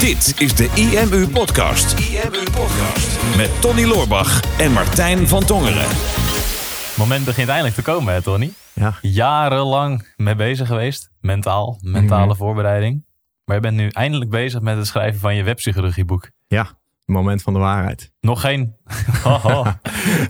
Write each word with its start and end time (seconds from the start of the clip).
Dit 0.00 0.34
is 0.40 0.54
de 0.54 0.70
IMU 0.74 1.28
Podcast. 1.28 1.98
IMU 1.98 2.42
Podcast. 2.54 3.36
Met 3.36 3.60
Tony 3.60 3.84
Loorbach 3.84 4.58
en 4.58 4.72
Martijn 4.72 5.28
van 5.28 5.44
Tongeren. 5.44 5.88
Het 5.88 6.94
moment 6.96 7.24
begint 7.24 7.48
eindelijk 7.48 7.74
te 7.74 7.82
komen, 7.82 8.14
hè, 8.14 8.22
Tony? 8.22 8.52
Ja. 8.72 8.94
Jarenlang 9.00 10.12
mee 10.16 10.34
bezig 10.34 10.66
geweest. 10.66 11.10
Mentaal, 11.20 11.78
mentale 11.80 12.26
Mhm. 12.26 12.36
voorbereiding. 12.36 13.04
Maar 13.44 13.56
je 13.56 13.62
bent 13.62 13.76
nu 13.76 13.88
eindelijk 13.88 14.30
bezig 14.30 14.60
met 14.60 14.76
het 14.76 14.86
schrijven 14.86 15.20
van 15.20 15.34
je 15.34 15.42
webpsychologieboek. 15.42 16.30
Ja, 16.46 16.62
het 16.64 16.76
moment 17.06 17.42
van 17.42 17.52
de 17.52 17.58
waarheid. 17.58 18.12
Nog 18.20 18.40
geen, 18.40 18.76
Haha. 19.24 19.80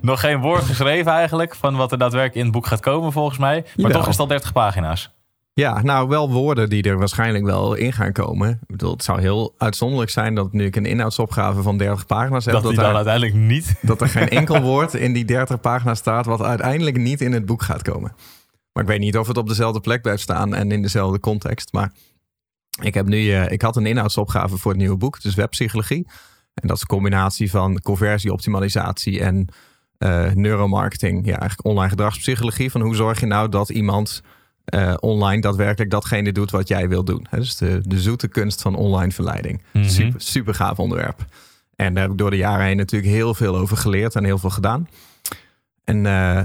nog 0.00 0.20
geen 0.20 0.40
woord 0.40 0.64
geschreven 0.64 1.12
eigenlijk 1.12 1.54
van 1.56 1.76
wat 1.76 1.92
er 1.92 1.98
daadwerkelijk 1.98 2.38
in 2.38 2.44
het 2.44 2.52
boek 2.52 2.66
gaat 2.66 2.80
komen 2.80 3.12
volgens 3.12 3.38
mij. 3.38 3.60
Maar 3.60 3.72
Jawel. 3.74 3.92
toch 3.92 4.02
is 4.06 4.10
het 4.12 4.20
al 4.20 4.26
30 4.26 4.52
pagina's. 4.52 5.10
Ja, 5.60 5.82
nou 5.82 6.08
wel 6.08 6.30
woorden 6.30 6.68
die 6.68 6.82
er 6.82 6.98
waarschijnlijk 6.98 7.44
wel 7.44 7.74
in 7.74 7.92
gaan 7.92 8.12
komen. 8.12 8.50
Ik 8.50 8.66
bedoel, 8.66 8.92
het 8.92 9.04
zou 9.04 9.20
heel 9.20 9.54
uitzonderlijk 9.58 10.10
zijn 10.10 10.34
dat 10.34 10.52
nu 10.52 10.64
ik 10.64 10.76
een 10.76 10.86
inhoudsopgave 10.86 11.62
van 11.62 11.78
30 11.78 12.06
pagina's 12.06 12.44
heb. 12.44 12.54
Dat 12.54 12.62
Dat, 12.62 12.72
die 12.72 12.80
dan 12.80 12.90
er, 12.90 12.96
uiteindelijk 12.96 13.34
niet... 13.34 13.74
dat 13.82 14.00
er 14.00 14.08
geen 14.08 14.28
enkel 14.28 14.60
woord 14.72 14.94
in 14.94 15.12
die 15.12 15.24
30 15.24 15.60
pagina's 15.60 15.98
staat 15.98 16.26
wat 16.26 16.42
uiteindelijk 16.42 16.96
niet 16.96 17.20
in 17.20 17.32
het 17.32 17.46
boek 17.46 17.62
gaat 17.62 17.82
komen. 17.82 18.12
Maar 18.72 18.82
ik 18.82 18.88
weet 18.88 19.00
niet 19.00 19.18
of 19.18 19.26
het 19.26 19.36
op 19.36 19.48
dezelfde 19.48 19.80
plek 19.80 20.02
blijft 20.02 20.22
staan 20.22 20.54
en 20.54 20.72
in 20.72 20.82
dezelfde 20.82 21.20
context. 21.20 21.72
Maar 21.72 21.92
ik, 22.82 22.94
heb 22.94 23.06
nu, 23.06 23.32
eh, 23.32 23.50
ik 23.50 23.62
had 23.62 23.76
een 23.76 23.86
inhoudsopgave 23.86 24.56
voor 24.56 24.70
het 24.70 24.80
nieuwe 24.80 24.96
boek, 24.96 25.22
dus 25.22 25.34
webpsychologie. 25.34 26.06
En 26.54 26.68
dat 26.68 26.76
is 26.76 26.82
een 26.82 26.96
combinatie 26.96 27.50
van 27.50 27.80
conversieoptimalisatie 27.80 29.20
en 29.20 29.48
eh, 29.98 30.30
neuromarketing. 30.32 31.26
Ja, 31.26 31.38
eigenlijk 31.38 31.68
online 31.68 31.88
gedragspsychologie. 31.88 32.70
Van 32.70 32.80
hoe 32.80 32.94
zorg 32.94 33.20
je 33.20 33.26
nou 33.26 33.48
dat 33.48 33.68
iemand 33.68 34.22
eh, 34.70 34.94
online 35.00 35.40
daadwerkelijk 35.40 35.90
datgene 35.90 36.32
doet 36.32 36.50
wat 36.50 36.68
jij 36.68 36.88
wil 36.88 37.04
doen. 37.04 37.26
Dus 37.30 37.56
de, 37.56 37.80
de 37.84 38.00
zoete 38.00 38.28
kunst 38.28 38.62
van 38.62 38.74
online 38.74 39.12
verleiding. 39.12 39.62
Mhm. 39.72 39.88
Super, 39.88 40.20
super 40.20 40.54
gaaf 40.54 40.78
onderwerp. 40.78 41.24
En 41.76 41.94
daar 41.94 42.02
heb 42.02 42.12
ik 42.12 42.18
door 42.18 42.30
de 42.30 42.36
jaren 42.36 42.66
heen 42.66 42.76
natuurlijk 42.76 43.12
heel 43.12 43.34
veel 43.34 43.56
over 43.56 43.76
geleerd 43.76 44.14
en 44.14 44.24
heel 44.24 44.38
veel 44.38 44.50
gedaan. 44.50 44.88
En 45.84 46.06
eh, 46.06 46.42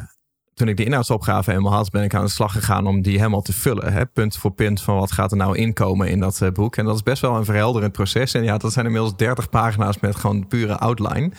toen 0.54 0.68
ik 0.68 0.78
de 0.78 0.84
inhoudsopgave 0.84 1.50
helemaal 1.50 1.74
had, 1.74 1.90
ben 1.90 2.04
ik 2.04 2.14
aan 2.14 2.26
de 2.26 2.32
slag 2.32 2.52
gegaan 2.52 2.88
om 2.88 3.02
die 3.02 3.18
helemaal 3.18 3.42
te 3.42 3.54
vullen. 3.54 3.94
Hè, 3.94 4.06
punt 4.06 4.38
voor 4.38 4.52
punt 4.52 4.82
van 4.82 4.96
wat 4.96 5.12
gaat 5.12 5.32
er 5.32 5.38
nou 5.38 5.58
inkomen 5.58 6.10
in 6.10 6.20
dat 6.20 6.42
eh, 6.42 6.52
boek. 6.52 6.76
En 6.76 6.86
dat 6.86 6.96
is 6.96 7.04
best 7.04 7.22
wel 7.22 7.36
een 7.36 7.46
verhelderend 7.46 7.92
proces. 7.92 8.34
En 8.34 8.44
ja, 8.44 8.58
dat 8.58 8.74
zijn 8.74 8.86
inmiddels 8.86 9.16
30 9.16 9.50
pagina's 9.50 10.00
met 10.00 10.16
gewoon 10.16 10.48
pure 10.48 10.78
outline. 10.78 11.32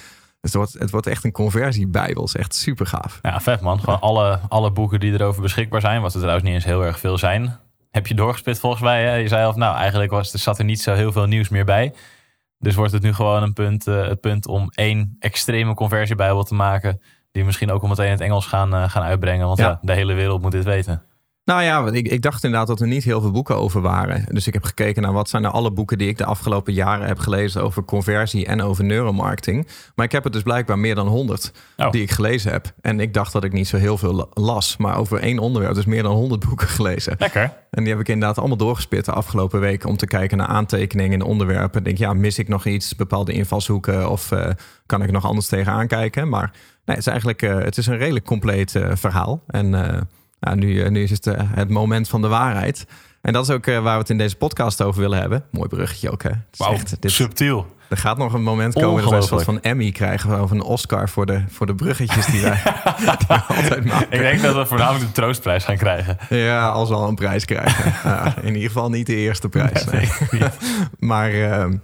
Dus 0.46 0.54
het 0.54 0.64
wordt, 0.64 0.82
het 0.82 0.90
wordt 0.90 1.06
echt 1.06 1.24
een 1.24 1.32
conversiebijbel. 1.32 2.24
Is 2.24 2.36
echt 2.36 2.54
super 2.54 2.86
gaaf. 2.86 3.18
Ja, 3.22 3.40
vet 3.40 3.60
man. 3.60 3.80
Gewoon 3.80 4.00
alle, 4.00 4.40
alle 4.48 4.70
boeken 4.70 5.00
die 5.00 5.12
erover 5.12 5.42
beschikbaar 5.42 5.80
zijn, 5.80 6.00
wat 6.00 6.12
er 6.12 6.18
trouwens 6.18 6.44
niet 6.44 6.54
eens 6.54 6.64
heel 6.64 6.84
erg 6.84 6.98
veel 6.98 7.18
zijn, 7.18 7.58
heb 7.90 8.06
je 8.06 8.14
doorgespit 8.14 8.58
volgens 8.58 8.82
mij. 8.82 9.04
Hè? 9.04 9.14
Je 9.14 9.28
zei 9.28 9.46
al, 9.46 9.52
nou 9.52 9.76
eigenlijk 9.76 10.10
was, 10.10 10.32
er 10.32 10.38
zat 10.38 10.58
er 10.58 10.64
niet 10.64 10.80
zo 10.80 10.94
heel 10.94 11.12
veel 11.12 11.26
nieuws 11.26 11.48
meer 11.48 11.64
bij. 11.64 11.94
Dus 12.58 12.74
wordt 12.74 12.92
het 12.92 13.02
nu 13.02 13.14
gewoon 13.14 13.42
een 13.42 13.52
punt, 13.52 13.86
eh, 13.86 14.06
het 14.06 14.20
punt 14.20 14.46
om 14.46 14.70
één 14.74 15.16
extreme 15.18 15.74
conversiebijbel 15.74 16.42
te 16.42 16.54
maken. 16.54 17.00
Die 17.32 17.44
misschien 17.44 17.70
ook 17.70 17.82
al 17.82 17.88
meteen 17.88 18.06
in 18.06 18.12
het 18.12 18.20
Engels 18.20 18.46
gaan, 18.46 18.74
eh, 18.74 18.90
gaan 18.90 19.02
uitbrengen. 19.02 19.46
Want 19.46 19.58
ja. 19.58 19.68
Ja. 19.68 19.78
de 19.82 19.92
hele 19.92 20.14
wereld 20.14 20.42
moet 20.42 20.52
dit 20.52 20.64
weten. 20.64 21.02
Nou 21.46 21.62
ja, 21.62 21.86
ik, 21.90 22.08
ik 22.08 22.22
dacht 22.22 22.44
inderdaad 22.44 22.68
dat 22.68 22.80
er 22.80 22.86
niet 22.86 23.04
heel 23.04 23.20
veel 23.20 23.30
boeken 23.30 23.56
over 23.56 23.80
waren. 23.80 24.24
Dus 24.28 24.46
ik 24.46 24.52
heb 24.54 24.64
gekeken 24.64 25.02
naar 25.02 25.12
wat 25.12 25.28
zijn 25.28 25.42
nou 25.42 25.54
alle 25.54 25.70
boeken 25.70 25.98
die 25.98 26.08
ik 26.08 26.18
de 26.18 26.24
afgelopen 26.24 26.72
jaren 26.72 27.06
heb 27.06 27.18
gelezen 27.18 27.62
over 27.62 27.84
conversie 27.84 28.46
en 28.46 28.62
over 28.62 28.84
neuromarketing. 28.84 29.66
Maar 29.94 30.04
ik 30.06 30.12
heb 30.12 30.24
er 30.24 30.30
dus 30.30 30.42
blijkbaar 30.42 30.78
meer 30.78 30.94
dan 30.94 31.06
100 31.06 31.52
Oh. 31.76 31.90
die 31.90 32.02
ik 32.02 32.10
gelezen 32.10 32.52
heb. 32.52 32.72
En 32.80 33.00
ik 33.00 33.14
dacht 33.14 33.32
dat 33.32 33.44
ik 33.44 33.52
niet 33.52 33.68
zo 33.68 33.76
heel 33.76 33.98
veel 33.98 34.12
la- 34.14 34.26
las. 34.34 34.76
Maar 34.76 34.96
over 34.98 35.20
één 35.20 35.38
onderwerp 35.38 35.74
dus 35.74 35.84
meer 35.84 36.02
dan 36.02 36.12
100 36.14 36.44
boeken 36.48 36.68
gelezen. 36.68 37.14
Lekker. 37.18 37.52
En 37.70 37.82
die 37.82 37.92
heb 37.92 38.00
ik 38.00 38.08
inderdaad 38.08 38.38
allemaal 38.38 38.56
doorgespit 38.56 39.04
de 39.04 39.12
afgelopen 39.12 39.60
week 39.60 39.86
om 39.86 39.96
te 39.96 40.06
kijken 40.06 40.38
naar 40.38 40.46
aantekeningen 40.46 41.20
en 41.20 41.26
onderwerpen. 41.26 41.82
Denk, 41.82 41.98
ja, 41.98 42.12
mis 42.12 42.38
ik 42.38 42.48
nog 42.48 42.66
iets, 42.66 42.96
bepaalde 42.96 43.32
invalshoeken 43.32 44.10
of 44.10 44.32
eh, 44.32 44.50
kan 44.86 45.00
ik 45.00 45.06
er 45.06 45.12
nog 45.12 45.24
anders 45.26 45.46
tegenaan 45.46 45.86
kijken? 45.86 46.28
Maar 46.28 46.50
nee, 46.84 46.96
het 46.96 46.98
is 46.98 47.06
eigenlijk 47.06 47.42
eh, 47.42 47.58
het 47.58 47.76
is 47.78 47.86
een 47.86 47.96
redelijk 47.98 48.24
compleet 48.24 48.74
eh, 48.74 48.90
verhaal. 48.94 49.42
En 49.46 49.74
nou, 50.46 50.58
nu, 50.58 50.82
eh, 50.82 50.90
nu 50.90 51.02
is 51.02 51.10
het 51.10 51.26
eh, 51.26 51.40
het 51.54 51.68
moment 51.68 52.08
van 52.08 52.22
de 52.22 52.28
waarheid. 52.28 52.86
En 53.20 53.32
dat 53.32 53.48
is 53.48 53.54
ook 53.54 53.66
eh, 53.66 53.82
waar 53.82 53.92
we 53.94 54.00
het 54.00 54.10
in 54.10 54.18
deze 54.18 54.36
podcast 54.36 54.82
over 54.82 55.00
willen 55.00 55.18
hebben. 55.18 55.44
Mooi 55.50 55.68
bruggetje 55.68 56.10
ook, 56.10 56.22
hè? 56.22 56.30
Echt- 56.72 57.02
dit, 57.02 57.10
subtiel. 57.10 57.76
er 57.88 57.96
gaat 57.96 58.18
nog 58.18 58.32
een 58.32 58.42
moment 58.42 58.74
komen 58.74 59.00
dat 59.02 59.10
wij 59.10 59.18
een 59.18 59.26
soort 59.26 59.44
van 59.44 59.60
Emmy 59.60 59.92
krijgen 59.92 60.42
of 60.42 60.50
een 60.50 60.62
Oscar 60.62 61.08
voor 61.08 61.26
de, 61.26 61.44
voor 61.48 61.66
de 61.66 61.74
bruggetjes 61.74 62.26
die 62.26 62.40
wij, 62.40 62.62
die 63.18 63.26
wij 63.28 63.42
altijd 63.48 63.84
maken. 63.84 64.12
Ik 64.12 64.18
denk 64.18 64.42
dat 64.42 64.54
we 64.54 64.66
voornamelijk 64.66 65.06
de 65.06 65.12
troostprijs 65.12 65.64
gaan 65.64 65.76
krijgen. 65.76 66.18
Ja, 66.28 66.68
als 66.68 66.88
we 66.88 66.94
al 66.94 67.08
een 67.08 67.14
prijs 67.14 67.44
krijgen. 67.44 67.94
Ja, 68.10 68.34
in 68.40 68.54
ieder 68.54 68.68
geval 68.68 68.90
niet 68.90 69.06
de 69.06 69.16
eerste 69.16 69.48
prijs. 69.48 69.84
Nee. 69.84 70.08
maar 70.98 71.30
ehm, 71.30 71.76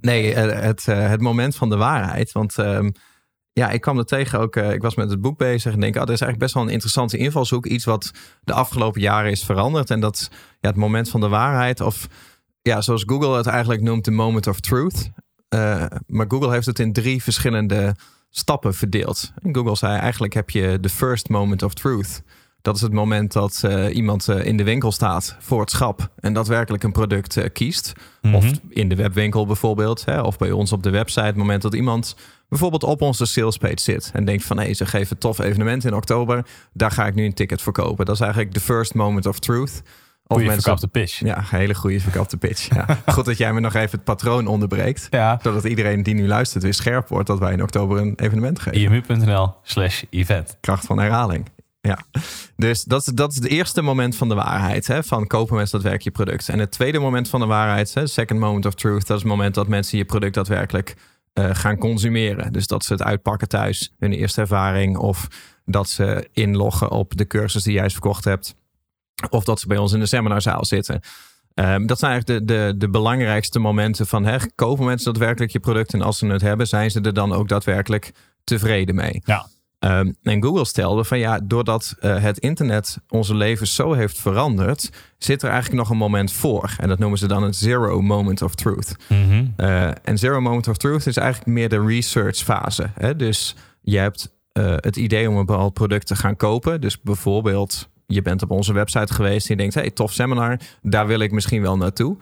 nee, 0.00 0.34
het, 0.34 0.86
het 0.86 1.20
moment 1.20 1.56
van 1.56 1.68
de 1.68 1.76
waarheid. 1.76 2.32
Want 2.32 2.58
ehm, 2.58 2.90
ja, 3.52 3.70
ik 3.70 3.80
kwam 3.80 3.98
er 3.98 4.04
tegen 4.04 4.38
ook. 4.40 4.56
eh, 4.56 4.72
ik 4.72 4.82
was 4.82 4.94
met 4.94 5.10
het 5.10 5.20
boek 5.20 5.38
bezig 5.38 5.72
en 5.72 5.80
denk, 5.80 5.94
ah, 5.94 6.00
dat 6.06 6.10
is 6.14 6.20
eigenlijk 6.20 6.38
best 6.42 6.54
wel 6.54 6.62
een 6.62 6.68
interessante 6.72 7.16
invalshoek. 7.16 7.66
Iets 7.66 7.84
wat 7.84 8.10
de 8.42 8.52
afgelopen 8.52 9.00
jaren 9.00 9.30
is 9.30 9.44
veranderd. 9.44 9.90
En 9.90 10.00
dat 10.00 10.14
is 10.16 10.28
ja, 10.60 10.68
het 10.68 10.76
moment 10.78 11.08
van 11.08 11.20
de 11.20 11.28
waarheid. 11.28 11.80
Of 11.80 12.06
ja, 12.62 12.80
zoals 12.80 13.02
Google 13.06 13.36
het 13.36 13.46
eigenlijk 13.46 13.82
noemt, 13.82 14.04
de 14.04 14.10
moment 14.10 14.46
of 14.46 14.60
truth. 14.60 15.10
Eh, 15.48 15.84
maar 16.06 16.26
Google 16.28 16.50
heeft 16.52 16.66
het 16.66 16.78
in 16.78 16.92
drie 16.92 17.22
verschillende 17.22 17.94
stappen 18.30 18.74
verdeeld. 18.74 19.32
En 19.42 19.54
Google 19.54 19.76
zei 19.76 19.98
eigenlijk 19.98 20.32
heb 20.34 20.50
je 20.50 20.78
de 20.80 20.88
first 20.88 21.28
moment 21.28 21.62
of 21.62 21.74
truth. 21.74 22.22
Dat 22.62 22.74
is 22.76 22.80
het 22.80 22.92
moment 22.92 23.32
dat 23.32 23.60
eh, 23.64 23.94
iemand 23.96 24.28
in 24.28 24.56
de 24.56 24.64
winkel 24.64 24.92
staat 24.92 25.36
voor 25.38 25.60
het 25.60 25.70
schap 25.70 26.10
en 26.16 26.32
daadwerkelijk 26.32 26.82
een 26.82 26.92
product 26.92 27.52
kiest. 27.52 27.92
Of 28.22 28.44
Mhm. 28.44 28.54
in 28.68 28.88
de 28.88 28.94
webwinkel 28.94 29.46
bijvoorbeeld, 29.46 30.04
hè, 30.04 30.20
of 30.20 30.38
bij 30.38 30.50
ons 30.50 30.72
op 30.72 30.82
de 30.82 30.90
website. 30.90 31.20
Het 31.26 31.36
moment 31.36 31.62
dat 31.62 31.74
iemand 31.74 32.16
bijvoorbeeld 32.50 32.82
op 32.84 33.02
onze 33.02 33.26
salespage 33.26 33.80
zit 33.80 34.10
en 34.14 34.24
denkt 34.24 34.44
van 34.44 34.58
hé, 34.58 34.72
ze 34.72 34.86
geven 34.86 35.12
een 35.12 35.18
tof 35.18 35.38
evenement 35.38 35.84
in 35.84 35.94
oktober, 35.94 36.46
daar 36.72 36.90
ga 36.90 37.06
ik 37.06 37.14
nu 37.14 37.24
een 37.24 37.34
ticket 37.34 37.62
voor 37.62 37.72
kopen. 37.72 38.04
Dat 38.04 38.14
is 38.14 38.20
eigenlijk 38.20 38.54
de 38.54 38.60
first 38.60 38.94
moment 38.94 39.26
of 39.26 39.38
truth. 39.38 39.82
Of 40.26 40.36
Goeie 40.36 40.44
mensen- 40.52 40.62
verkapte 40.62 40.88
pitch. 41.00 41.18
Ja, 41.20 41.38
een 41.38 41.58
hele 41.58 41.74
goede 41.74 42.00
verkapte 42.00 42.36
pitch. 42.36 42.74
Ja. 42.74 42.86
Goed 43.14 43.24
dat 43.24 43.36
jij 43.38 43.52
me 43.52 43.60
nog 43.60 43.74
even 43.74 43.90
het 43.90 44.04
patroon 44.04 44.46
onderbreekt. 44.46 45.06
Ja. 45.10 45.38
Zodat 45.42 45.64
iedereen 45.64 46.02
die 46.02 46.14
nu 46.14 46.26
luistert 46.26 46.62
weer 46.62 46.74
scherp 46.74 47.08
wordt 47.08 47.26
dat 47.26 47.38
wij 47.38 47.52
in 47.52 47.62
oktober 47.62 47.98
een 47.98 48.12
evenement 48.16 48.58
geven. 48.60 48.80
imu.nl 48.80 49.54
slash 49.62 50.02
event. 50.10 50.56
Kracht 50.60 50.84
van 50.86 50.98
herhaling. 50.98 51.48
Ja, 51.80 51.98
dus 52.56 52.82
dat 52.84 53.00
is, 53.06 53.06
dat 53.14 53.30
is 53.30 53.36
het 53.36 53.46
eerste 53.46 53.82
moment 53.82 54.16
van 54.16 54.28
de 54.28 54.34
waarheid. 54.34 54.86
Hè? 54.86 55.02
Van 55.02 55.26
kopen 55.26 55.56
mensen 55.56 55.80
daadwerkelijk 55.80 56.16
je 56.16 56.24
product. 56.24 56.48
En 56.48 56.58
het 56.58 56.70
tweede 56.70 56.98
moment 56.98 57.28
van 57.28 57.40
de 57.40 57.46
waarheid, 57.46 57.94
hè, 57.94 58.06
second 58.06 58.40
moment 58.40 58.66
of 58.66 58.74
truth, 58.74 59.06
dat 59.06 59.16
is 59.16 59.22
het 59.22 59.32
moment 59.32 59.54
dat 59.54 59.68
mensen 59.68 59.98
je 59.98 60.04
product 60.04 60.34
daadwerkelijk 60.34 60.94
gaan 61.34 61.78
consumeren. 61.78 62.52
Dus 62.52 62.66
dat 62.66 62.84
ze 62.84 62.92
het 62.92 63.02
uitpakken 63.02 63.48
thuis, 63.48 63.94
hun 63.98 64.12
eerste 64.12 64.40
ervaring, 64.40 64.96
of 64.96 65.28
dat 65.64 65.88
ze 65.88 66.28
inloggen 66.32 66.90
op 66.90 67.16
de 67.16 67.26
cursus 67.26 67.62
die 67.62 67.72
jij 67.72 67.90
verkocht 67.90 68.24
hebt, 68.24 68.54
of 69.30 69.44
dat 69.44 69.60
ze 69.60 69.66
bij 69.66 69.76
ons 69.76 69.92
in 69.92 70.00
de 70.00 70.06
seminarzaal 70.06 70.64
zitten. 70.64 71.00
Ehm, 71.54 71.86
dat 71.86 71.98
zijn 71.98 72.12
eigenlijk 72.12 72.46
de, 72.46 72.54
de, 72.54 72.74
de 72.76 72.88
belangrijkste 72.90 73.58
momenten 73.58 74.06
van 74.06 74.24
hè, 74.24 74.36
kopen 74.54 74.84
mensen 74.84 75.12
daadwerkelijk 75.12 75.52
je 75.52 75.60
product 75.60 75.94
en 75.94 76.02
als 76.02 76.18
ze 76.18 76.26
het 76.26 76.40
hebben, 76.40 76.66
zijn 76.66 76.90
ze 76.90 77.00
er 77.00 77.14
dan 77.14 77.32
ook 77.32 77.48
daadwerkelijk 77.48 78.12
tevreden 78.44 78.94
mee. 78.94 79.22
Ja. 79.24 79.46
Ehm, 79.80 80.12
en 80.22 80.42
Google 80.42 80.64
stelde 80.64 81.04
van 81.04 81.18
ja, 81.18 81.40
doordat 81.42 81.96
eh, 82.00 82.22
het 82.22 82.38
internet 82.38 82.98
onze 83.08 83.34
levens 83.34 83.74
zo 83.74 83.92
heeft 83.92 84.18
veranderd, 84.20 84.90
zit 85.18 85.42
er 85.42 85.50
eigenlijk 85.50 85.80
nog 85.80 85.90
een 85.90 85.96
moment 85.96 86.32
voor. 86.32 86.74
En 86.78 86.88
dat 86.88 86.98
noemen 86.98 87.18
ze 87.18 87.26
dan 87.26 87.42
het 87.42 87.56
zero 87.56 88.00
moment 88.00 88.42
of 88.42 88.54
truth. 88.54 88.96
Mhm. 89.08 89.46
Eh, 89.56 89.86
en 90.02 90.18
zero 90.18 90.40
moment 90.40 90.68
of 90.68 90.76
truth 90.76 91.06
is 91.06 91.16
eigenlijk 91.16 91.50
meer 91.50 91.68
de 91.68 91.86
research 91.86 92.36
fase. 92.36 92.90
Hè? 92.94 93.16
Dus 93.16 93.56
je 93.82 93.98
hebt 93.98 94.34
eh, 94.52 94.74
het 94.76 94.96
idee 94.96 95.28
om 95.28 95.36
een 95.36 95.46
bepaald 95.46 95.74
product 95.74 96.06
te 96.06 96.16
gaan 96.16 96.36
kopen. 96.36 96.80
Dus 96.80 97.00
bijvoorbeeld, 97.00 97.88
je 98.06 98.22
bent 98.22 98.42
op 98.42 98.50
onze 98.50 98.72
website 98.72 99.12
geweest 99.12 99.48
en 99.48 99.54
je 99.54 99.60
denkt, 99.60 99.74
hey, 99.74 99.90
tof 99.90 100.12
seminar, 100.12 100.60
daar 100.82 101.06
wil 101.06 101.20
ik 101.20 101.32
misschien 101.32 101.62
wel 101.62 101.76
naartoe. 101.76 102.16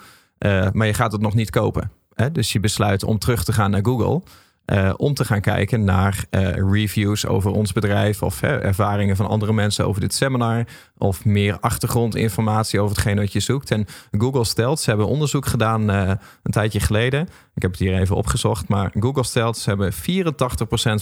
Maar 0.72 0.86
je 0.86 0.94
gaat 0.94 1.12
het 1.12 1.20
nog 1.20 1.34
niet 1.34 1.50
kopen. 1.50 1.90
Hè? 2.14 2.32
Dus 2.32 2.52
je 2.52 2.60
besluit 2.60 3.04
om 3.04 3.18
terug 3.18 3.44
te 3.44 3.52
gaan 3.52 3.70
naar 3.70 3.84
Google. 3.84 4.22
Eh, 4.68 4.92
om 4.96 5.14
te 5.14 5.24
gaan 5.24 5.40
kijken 5.40 5.84
naar 5.84 6.24
eh, 6.30 6.50
reviews 6.52 7.26
over 7.26 7.50
ons 7.50 7.72
bedrijf 7.72 8.22
of 8.22 8.40
hè, 8.40 8.58
ervaringen 8.58 9.16
van 9.16 9.26
andere 9.26 9.52
mensen 9.52 9.86
over 9.86 10.00
dit 10.00 10.14
seminar 10.14 10.66
of 10.98 11.24
meer 11.24 11.60
achtergrondinformatie 11.60 12.80
over 12.80 12.96
hetgeen 12.96 13.16
wat 13.16 13.32
je 13.32 13.40
zoekt. 13.40 13.70
En 13.70 13.86
Google 14.10 14.44
stelt, 14.44 14.80
ze 14.80 14.88
hebben 14.88 15.06
onderzoek 15.06 15.46
gedaan 15.46 15.90
eh, 15.90 16.08
een 16.42 16.52
tijdje 16.52 16.80
geleden. 16.80 17.20
Ik 17.54 17.62
heb 17.62 17.70
het 17.70 17.80
hier 17.80 18.00
even 18.00 18.16
opgezocht, 18.16 18.68
maar 18.68 18.90
Google 19.00 19.24
stelt, 19.24 19.56
ze 19.56 19.68
hebben 19.68 19.92
84% 19.92 19.96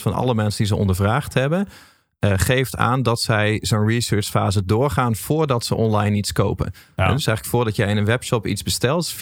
van 0.01 0.13
alle 0.13 0.35
mensen 0.35 0.59
die 0.59 0.67
ze 0.67 0.77
ondervraagd 0.77 1.35
hebben, 1.35 1.69
eh, 2.19 2.33
geeft 2.37 2.77
aan 2.77 3.03
dat 3.03 3.21
zij 3.21 3.59
zo'n 3.63 3.87
researchfase 3.87 4.65
doorgaan 4.65 5.15
voordat 5.15 5.65
ze 5.65 5.75
online 5.75 6.17
iets 6.17 6.33
kopen. 6.33 6.73
Ja. 6.75 7.13
Dus 7.13 7.27
eigenlijk 7.27 7.47
voordat 7.47 7.77
jij 7.77 7.89
in 7.89 7.97
een 7.97 8.05
webshop 8.05 8.47
iets 8.47 8.63
bestelt, 8.63 9.15
84% 9.15 9.17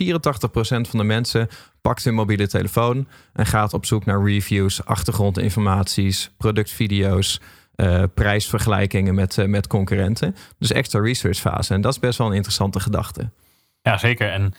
van 0.88 0.98
de 0.98 1.04
mensen 1.04 1.48
pakt 1.80 2.04
hun 2.04 2.14
mobiele 2.14 2.48
telefoon 2.48 3.08
en 3.32 3.46
gaat 3.46 3.74
op 3.74 3.86
zoek 3.86 4.04
naar 4.04 4.24
reviews, 4.24 4.84
achtergrondinformaties, 4.84 6.30
productvideo's, 6.36 7.40
eh, 7.74 8.02
prijsvergelijkingen 8.14 9.14
met, 9.14 9.38
eh, 9.38 9.46
met 9.46 9.66
concurrenten. 9.66 10.36
Dus 10.58 10.72
extra 10.72 11.00
researchfase. 11.00 11.74
En 11.74 11.80
dat 11.80 11.92
is 11.92 11.98
best 11.98 12.18
wel 12.18 12.26
een 12.26 12.34
interessante 12.34 12.80
gedachte. 12.80 13.30
Ja, 13.82 13.98
zeker. 13.98 14.30
En 14.30 14.54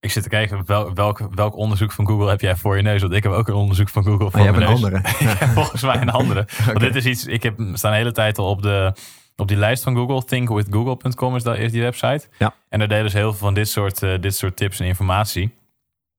Ik 0.00 0.10
zit 0.10 0.22
te 0.22 0.28
kijken, 0.28 0.66
wel, 0.66 0.94
welk, 0.94 1.28
welk 1.34 1.56
onderzoek 1.56 1.92
van 1.92 2.06
Google 2.06 2.28
heb 2.28 2.40
jij 2.40 2.56
voor 2.56 2.76
je 2.76 2.82
neus? 2.82 3.00
Want 3.00 3.12
ik 3.12 3.22
heb 3.22 3.32
ook 3.32 3.48
een 3.48 3.54
onderzoek 3.54 3.88
van 3.88 4.04
Google 4.04 4.30
voor 4.30 4.40
Oh, 4.40 4.46
jij 4.46 4.54
hebt 4.54 4.58
een 4.58 4.74
andere. 4.74 5.00
Ja, 5.24 5.48
volgens 5.48 5.82
mij 5.82 6.00
een 6.00 6.10
andere. 6.10 6.48
Want 6.66 6.80
dit 6.80 6.94
is 6.94 7.04
iets, 7.04 7.26
ik 7.26 7.42
heb 7.42 7.60
staan 7.72 7.90
de 7.90 7.96
hele 7.96 8.12
tijd 8.12 8.38
al 8.38 8.48
op, 8.48 8.62
de, 8.62 8.92
op 9.36 9.48
die 9.48 9.56
lijst 9.56 9.82
van 9.82 9.94
Google. 9.94 10.24
Thinkwithgoogle.com 10.24 11.36
is, 11.36 11.42
dat, 11.42 11.56
is 11.56 11.72
die 11.72 11.82
website. 11.82 12.28
Ja. 12.38 12.54
En 12.68 12.78
daar 12.78 12.88
delen 12.88 13.10
ze 13.10 13.16
heel 13.16 13.30
veel 13.30 13.38
van 13.38 13.54
dit 13.54 13.68
soort, 13.68 14.02
eh, 14.02 14.20
dit 14.20 14.34
soort 14.36 14.56
tips 14.56 14.80
en 14.80 14.86
informatie. 14.86 15.54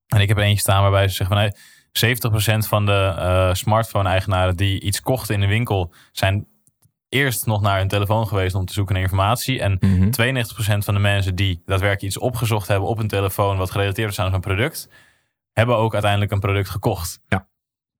En 0.07 0.21
ik 0.21 0.27
heb 0.27 0.37
er 0.37 0.43
eentje 0.43 0.59
staan 0.59 0.81
waarbij 0.81 1.07
ze 1.07 1.15
zeggen 1.15 1.35
van... 1.35 1.45
Hey, 1.45 1.55
70% 1.91 2.67
van 2.67 2.85
de 2.85 3.13
eh, 3.17 3.53
smartphone-eigenaren 3.53 4.55
die 4.55 4.81
iets 4.81 5.01
kochten 5.01 5.35
in 5.35 5.41
de 5.41 5.47
winkel... 5.47 5.93
zijn 6.11 6.47
eerst 7.09 7.45
nog 7.45 7.61
naar 7.61 7.77
hun 7.77 7.87
telefoon 7.87 8.27
geweest 8.27 8.55
om 8.55 8.65
te 8.65 8.73
zoeken 8.73 8.93
naar 8.93 9.03
informatie. 9.03 9.59
En 9.61 9.77
Mhm. 9.79 10.09
92% 10.09 10.85
van 10.85 10.93
de 10.93 10.99
mensen 10.99 11.35
die 11.35 11.61
daadwerkelijk 11.65 12.01
iets 12.01 12.17
opgezocht 12.17 12.67
hebben 12.67 12.89
op 12.89 12.97
hun 12.97 13.07
telefoon... 13.07 13.57
wat 13.57 13.71
gerelateerd 13.71 14.11
is 14.11 14.19
aan 14.19 14.31
zo'n 14.31 14.39
product... 14.41 14.89
hebben 15.53 15.77
ook 15.77 15.93
uiteindelijk 15.93 16.31
een 16.31 16.39
product 16.39 16.69
gekocht. 16.69 17.19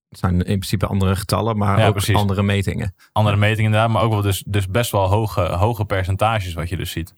Het 0.09 0.19
zijn 0.19 0.33
in 0.33 0.43
principe 0.43 0.85
andere 0.87 1.15
getallen, 1.15 1.57
maar 1.57 1.79
Ja, 1.79 1.87
ook 1.87 1.93
precies. 1.93 2.15
andere 2.15 2.43
metingen. 2.43 2.95
andere 3.11 3.35
metingen 3.37 3.65
inderdaad, 3.65 3.89
maar 3.89 4.01
ook 4.01 4.11
wel 4.11 4.21
dus, 4.21 4.43
dus 4.47 4.67
best 4.67 4.91
wel 4.91 5.07
hoge, 5.07 5.41
hoge 5.41 5.85
percentages 5.85 6.53
wat 6.53 6.69
je 6.69 6.77
dus 6.77 6.91
ziet. 6.91 7.13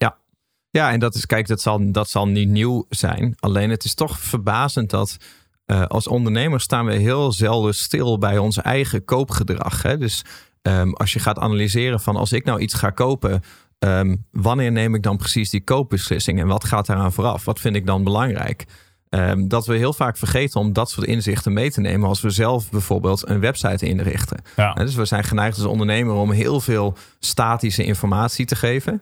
Ja, 0.70 0.92
en 0.92 1.00
dat 1.00 1.16
is, 1.16 1.26
kijk, 1.26 1.48
dat 1.48 1.62
zal, 1.62 1.92
dat 1.92 2.10
zal 2.10 2.28
niet 2.28 2.50
nieuw 2.50 2.86
zijn. 2.90 3.36
Alleen 3.40 3.70
het 3.70 3.84
is 3.84 3.94
toch 3.94 4.20
verbazend 4.20 4.90
dat 4.90 5.18
eh, 5.66 5.86
als 5.86 6.08
ondernemer 6.08 6.62
staan 6.62 6.86
we 6.86 6.94
heel 6.94 7.32
zelden 7.32 7.76
stil 7.76 8.18
bij 8.18 8.38
ons 8.38 8.58
eigen 8.58 9.06
koopgedrag. 9.06 9.82
Hè? 9.82 9.98
Dus 9.98 10.24
ehm, 10.62 10.92
als 10.92 11.14
je 11.14 11.20
gaat 11.20 11.40
analyseren 11.40 12.00
van 12.00 12.16
als 12.16 12.32
ik 12.32 12.46
nou 12.46 12.60
iets 12.60 12.74
ga 12.74 12.90
kopen, 12.90 13.44
ehm, 13.80 14.16
wanneer 14.32 14.72
neem 14.72 14.96
ik 14.96 15.04
dan 15.04 15.18
precies 15.18 15.50
die 15.50 15.64
koopbeslissing 15.64 16.40
en 16.40 16.48
wat 16.48 16.64
gaat 16.64 16.86
daaraan 16.86 17.14
vooraf? 17.14 17.46
Wat 17.46 17.60
vind 17.60 17.76
ik 17.76 17.86
dan 17.86 18.04
belangrijk? 18.04 18.66
Ehm, 19.10 19.48
dat 19.48 19.66
we 19.66 19.76
heel 19.76 19.94
vaak 19.94 20.18
vergeten 20.18 20.60
om 20.60 20.74
dat 20.74 20.90
soort 20.90 21.08
inzichten 21.08 21.54
mee 21.54 21.72
te 21.72 21.82
nemen 21.82 22.08
als 22.08 22.22
we 22.22 22.30
zelf 22.30 22.70
bijvoorbeeld 22.70 23.30
een 23.30 23.40
website 23.40 23.86
inrichten. 23.86 24.42
Ja. 24.56 24.74
Dus 24.74 24.96
we 24.96 25.06
zijn 25.06 25.24
geneigd 25.24 25.58
als 25.58 25.66
ondernemer 25.66 26.16
om 26.16 26.32
heel 26.32 26.62
veel 26.62 26.98
statische 27.20 27.84
informatie 27.84 28.46
te 28.46 28.56
geven 28.56 29.02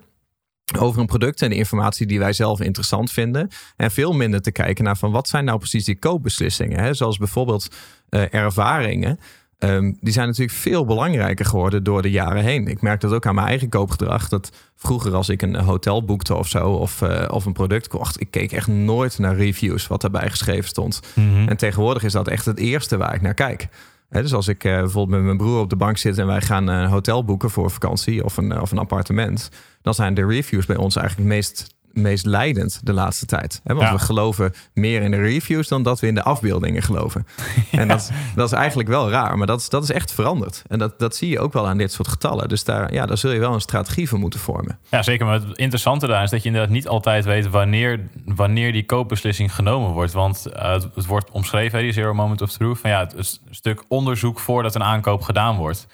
over 0.77 1.01
een 1.01 1.07
product 1.07 1.41
en 1.41 1.49
de 1.49 1.55
informatie 1.55 2.05
die 2.05 2.19
wij 2.19 2.33
zelf 2.33 2.59
interessant 2.59 3.11
vinden. 3.11 3.49
En 3.75 3.91
veel 3.91 4.11
minder 4.11 4.41
te 4.41 4.51
kijken 4.51 4.83
naar 4.83 4.97
van 4.97 5.11
wat 5.11 5.27
zijn 5.27 5.45
nou 5.45 5.57
precies 5.57 5.85
die 5.85 5.99
koopbeslissingen. 5.99 6.79
Hè? 6.79 6.93
Zoals 6.93 7.17
bijvoorbeeld 7.17 7.67
eh, 8.09 8.33
ervaringen. 8.33 9.19
Ehm, 9.59 9.91
die 9.99 10.13
zijn 10.13 10.27
natuurlijk 10.27 10.57
veel 10.57 10.85
belangrijker 10.85 11.45
geworden 11.45 11.83
door 11.83 12.01
de 12.01 12.11
jaren 12.11 12.43
heen. 12.43 12.67
Ik 12.67 12.81
merk 12.81 13.01
dat 13.01 13.13
ook 13.13 13.25
aan 13.25 13.35
mijn 13.35 13.47
eigen 13.47 13.69
koopgedrag. 13.69 14.29
Dat 14.29 14.51
vroeger 14.75 15.13
als 15.15 15.29
ik 15.29 15.41
een 15.41 15.55
hotel 15.55 16.03
boekte 16.03 16.35
of 16.35 16.47
zo 16.47 16.69
of, 16.69 17.01
eh, 17.01 17.25
of 17.29 17.45
een 17.45 17.53
product 17.53 17.87
kocht, 17.87 18.21
ik 18.21 18.31
keek 18.31 18.51
echt 18.51 18.67
nooit 18.67 19.19
naar 19.19 19.35
reviews 19.35 19.87
wat 19.87 20.01
daarbij 20.01 20.29
geschreven 20.29 20.69
stond. 20.69 21.01
En 21.47 21.57
tegenwoordig 21.57 22.03
is 22.03 22.11
dat 22.11 22.27
echt 22.27 22.45
het 22.45 22.59
eerste 22.59 22.97
waar 22.97 23.15
ik 23.15 23.21
naar 23.21 23.33
kijk. 23.33 23.67
Dus 24.09 24.33
als 24.33 24.47
ik 24.47 24.63
eh, 24.63 24.79
bijvoorbeeld 24.79 25.17
met 25.17 25.25
mijn 25.25 25.37
broer 25.37 25.59
op 25.59 25.69
de 25.69 25.75
bank 25.75 25.97
zit 25.97 26.17
en 26.17 26.27
wij 26.27 26.41
gaan 26.41 26.67
een 26.67 26.89
hotel 26.89 27.23
boeken 27.23 27.49
voor 27.49 27.71
vakantie 27.71 28.23
of 28.23 28.37
een, 28.37 28.61
of 28.61 28.71
een 28.71 28.77
appartement, 28.77 29.49
dan 29.81 29.93
zijn 29.93 30.13
de 30.13 30.25
reviews 30.25 30.65
bij 30.65 30.77
ons 30.77 30.95
eigenlijk 30.95 31.27
het 31.27 31.37
meest, 31.37 31.75
meest 31.93 32.25
leidend 32.25 32.79
de 32.83 32.93
laatste 32.93 33.25
tijd. 33.25 33.61
Hè, 33.63 33.73
want 33.73 33.87
Ja. 33.87 33.93
we 33.93 33.99
geloven 33.99 34.53
meer 34.73 35.01
in 35.01 35.11
de 35.11 35.17
reviews 35.21 35.67
dan 35.67 35.83
dat 35.83 35.99
we 35.99 36.07
in 36.07 36.15
de 36.15 36.23
afbeeldingen 36.23 36.81
geloven. 36.81 37.27
En 37.71 37.87
dat, 37.87 38.11
dat 38.35 38.45
is 38.51 38.57
eigenlijk 38.57 38.89
wel 38.89 39.09
raar, 39.09 39.37
maar 39.37 39.47
dat, 39.47 39.59
is- 39.59 39.69
dat 39.69 39.83
is 39.83 39.91
echt 39.91 40.11
veranderd. 40.13 40.63
En 40.67 40.79
dat, 40.79 40.99
dat 40.99 41.15
zie 41.15 41.29
je 41.29 41.39
ook 41.39 41.53
wel 41.53 41.67
aan 41.67 41.77
dit 41.77 41.91
soort 41.91 42.07
getallen. 42.07 42.49
Dus 42.49 42.63
daar, 42.63 42.93
ja, 42.93 43.05
daar 43.05 43.17
zul 43.17 43.31
je 43.31 43.39
wel 43.39 43.53
een 43.53 43.61
strategie 43.61 44.09
voor 44.09 44.19
moeten 44.19 44.39
vormen. 44.39 44.79
Ja, 44.89 45.01
zeker. 45.03 45.25
Maar 45.25 45.33
het 45.33 45.57
interessante 45.57 46.07
daar 46.07 46.23
is 46.23 46.29
dat 46.29 46.41
je 46.41 46.47
inderdaad 46.47 46.71
niet 46.71 46.87
altijd 46.87 47.25
weet 47.25 47.49
wanneer, 47.49 47.99
wanneer 48.25 48.71
die 48.71 48.85
koopbeslissing 48.85 49.55
genomen 49.55 49.91
wordt. 49.91 50.13
Want 50.13 50.45
eh, 50.45 50.71
het, 50.71 50.87
het 50.95 51.05
wordt 51.05 51.31
omschreven, 51.31 51.77
hè, 51.77 51.83
die 51.83 51.93
Zero 51.93 52.13
Moment 52.13 52.41
of 52.41 52.51
Truth. 52.51 52.79
Van 52.79 52.89
ja, 52.89 52.99
het 52.99 53.13
is 53.15 53.41
een 53.49 53.55
stuk 53.55 53.83
onderzoek 53.87 54.39
voordat 54.39 54.75
een 54.75 54.83
aankoop 54.83 55.21
gedaan 55.21 55.55
wordt. 55.55 55.87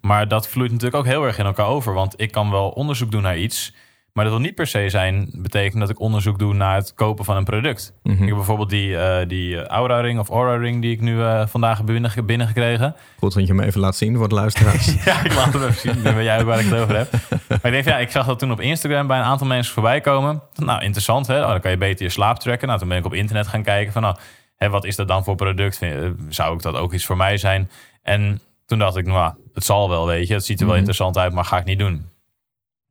Maar 0.00 0.28
dat 0.28 0.48
vloeit 0.48 0.70
natuurlijk 0.70 0.96
ook 0.98 1.06
heel 1.10 1.24
erg 1.24 1.38
in 1.38 1.44
elkaar 1.44 1.66
over. 1.66 1.92
Want 1.94 2.14
ik 2.16 2.30
kan 2.32 2.50
wel 2.50 2.68
onderzoek 2.68 3.10
doen 3.10 3.22
naar 3.22 3.38
iets. 3.38 3.74
Maar 4.12 4.24
dat 4.24 4.32
wil 4.32 4.42
niet 4.42 4.54
per 4.54 4.66
se 4.66 4.88
zijn 4.88 5.28
betekenen 5.32 5.80
dat 5.80 5.90
ik 5.90 6.00
onderzoek 6.00 6.38
doe 6.38 6.54
naar 6.54 6.74
het 6.76 6.94
kopen 6.94 7.24
van 7.24 7.36
een 7.36 7.44
product. 7.44 7.94
Ik 8.02 8.18
heb 8.18 8.34
bijvoorbeeld 8.34 8.70
die, 8.70 8.96
eh, 8.96 9.28
die 9.28 9.56
eh, 9.60 9.66
Aura 9.66 10.00
Ring 10.00 10.18
of 10.18 10.28
Aura 10.28 10.56
Ring 10.56 10.82
die 10.82 10.92
ik 10.92 11.00
nu 11.00 11.22
eh, 11.22 11.46
vandaag 11.46 11.76
heb 11.76 11.86
binnen, 11.86 12.26
binnengekregen. 12.26 12.94
Goed 13.18 13.34
dat 13.34 13.46
je 13.46 13.52
hem 13.54 13.62
even 13.62 13.80
laat 13.80 13.96
zien 13.96 14.16
voor 14.16 14.28
de 14.28 14.34
luisteraars. 14.34 14.94
Ja, 15.04 15.24
ik 15.24 15.34
laat 15.34 15.52
hem 15.52 15.62
even 15.62 15.74
zien. 15.94 16.02
Dan 16.02 16.14
weet 16.14 16.24
jij 16.24 16.40
ook 16.40 16.46
waar 16.46 16.58
ik 16.60 16.70
het 16.70 16.80
over 16.80 16.96
heb. 16.96 17.12
Maar 17.48 17.58
ik 17.62 17.70
denk, 17.72 17.84
ja, 17.84 17.98
ik 17.98 18.10
zag 18.10 18.26
dat 18.26 18.38
toen 18.38 18.52
op 18.52 18.60
Instagram 18.60 19.06
bij 19.06 19.18
een 19.18 19.24
aantal 19.24 19.46
mensen 19.46 19.72
voorbij 19.74 20.00
komen. 20.00 20.42
Nou, 20.56 20.82
interessant 20.82 21.26
hè. 21.26 21.42
Oh, 21.42 21.48
dan 21.50 21.60
kan 21.60 21.70
je 21.70 21.76
beter 21.76 22.04
je 22.04 22.10
slaap 22.10 22.38
tracken. 22.38 22.66
Nou, 22.68 22.78
toen 22.80 22.88
ben 22.88 22.98
ik 22.98 23.04
op 23.04 23.14
internet 23.14 23.46
gaan 23.46 23.62
kijken 23.62 23.92
van, 23.92 24.02
nou, 24.02 24.16
hè, 24.56 24.68
wat 24.68 24.84
is 24.84 24.96
dat 24.96 25.08
dan 25.08 25.24
voor 25.24 25.34
product? 25.34 25.78
Je- 25.80 26.14
Zou 26.28 26.54
ik 26.54 26.62
dat 26.62 26.74
ook 26.74 26.92
iets 26.92 27.04
voor 27.06 27.16
mij 27.16 27.36
zijn? 27.36 27.70
En 28.02 28.40
toen 28.66 28.78
dacht 28.78 28.96
ik, 28.96 29.06
nou, 29.06 29.32
het 29.54 29.64
zal 29.64 29.88
wel, 29.88 30.06
weet 30.06 30.28
je. 30.28 30.34
Het 30.34 30.44
ziet 30.44 30.60
er 30.60 30.66
wel 30.66 30.76
interessant 30.76 31.18
uit, 31.18 31.32
maar 31.32 31.44
ga 31.44 31.58
ik 31.58 31.64
niet 31.64 31.78
doen. 31.78 32.08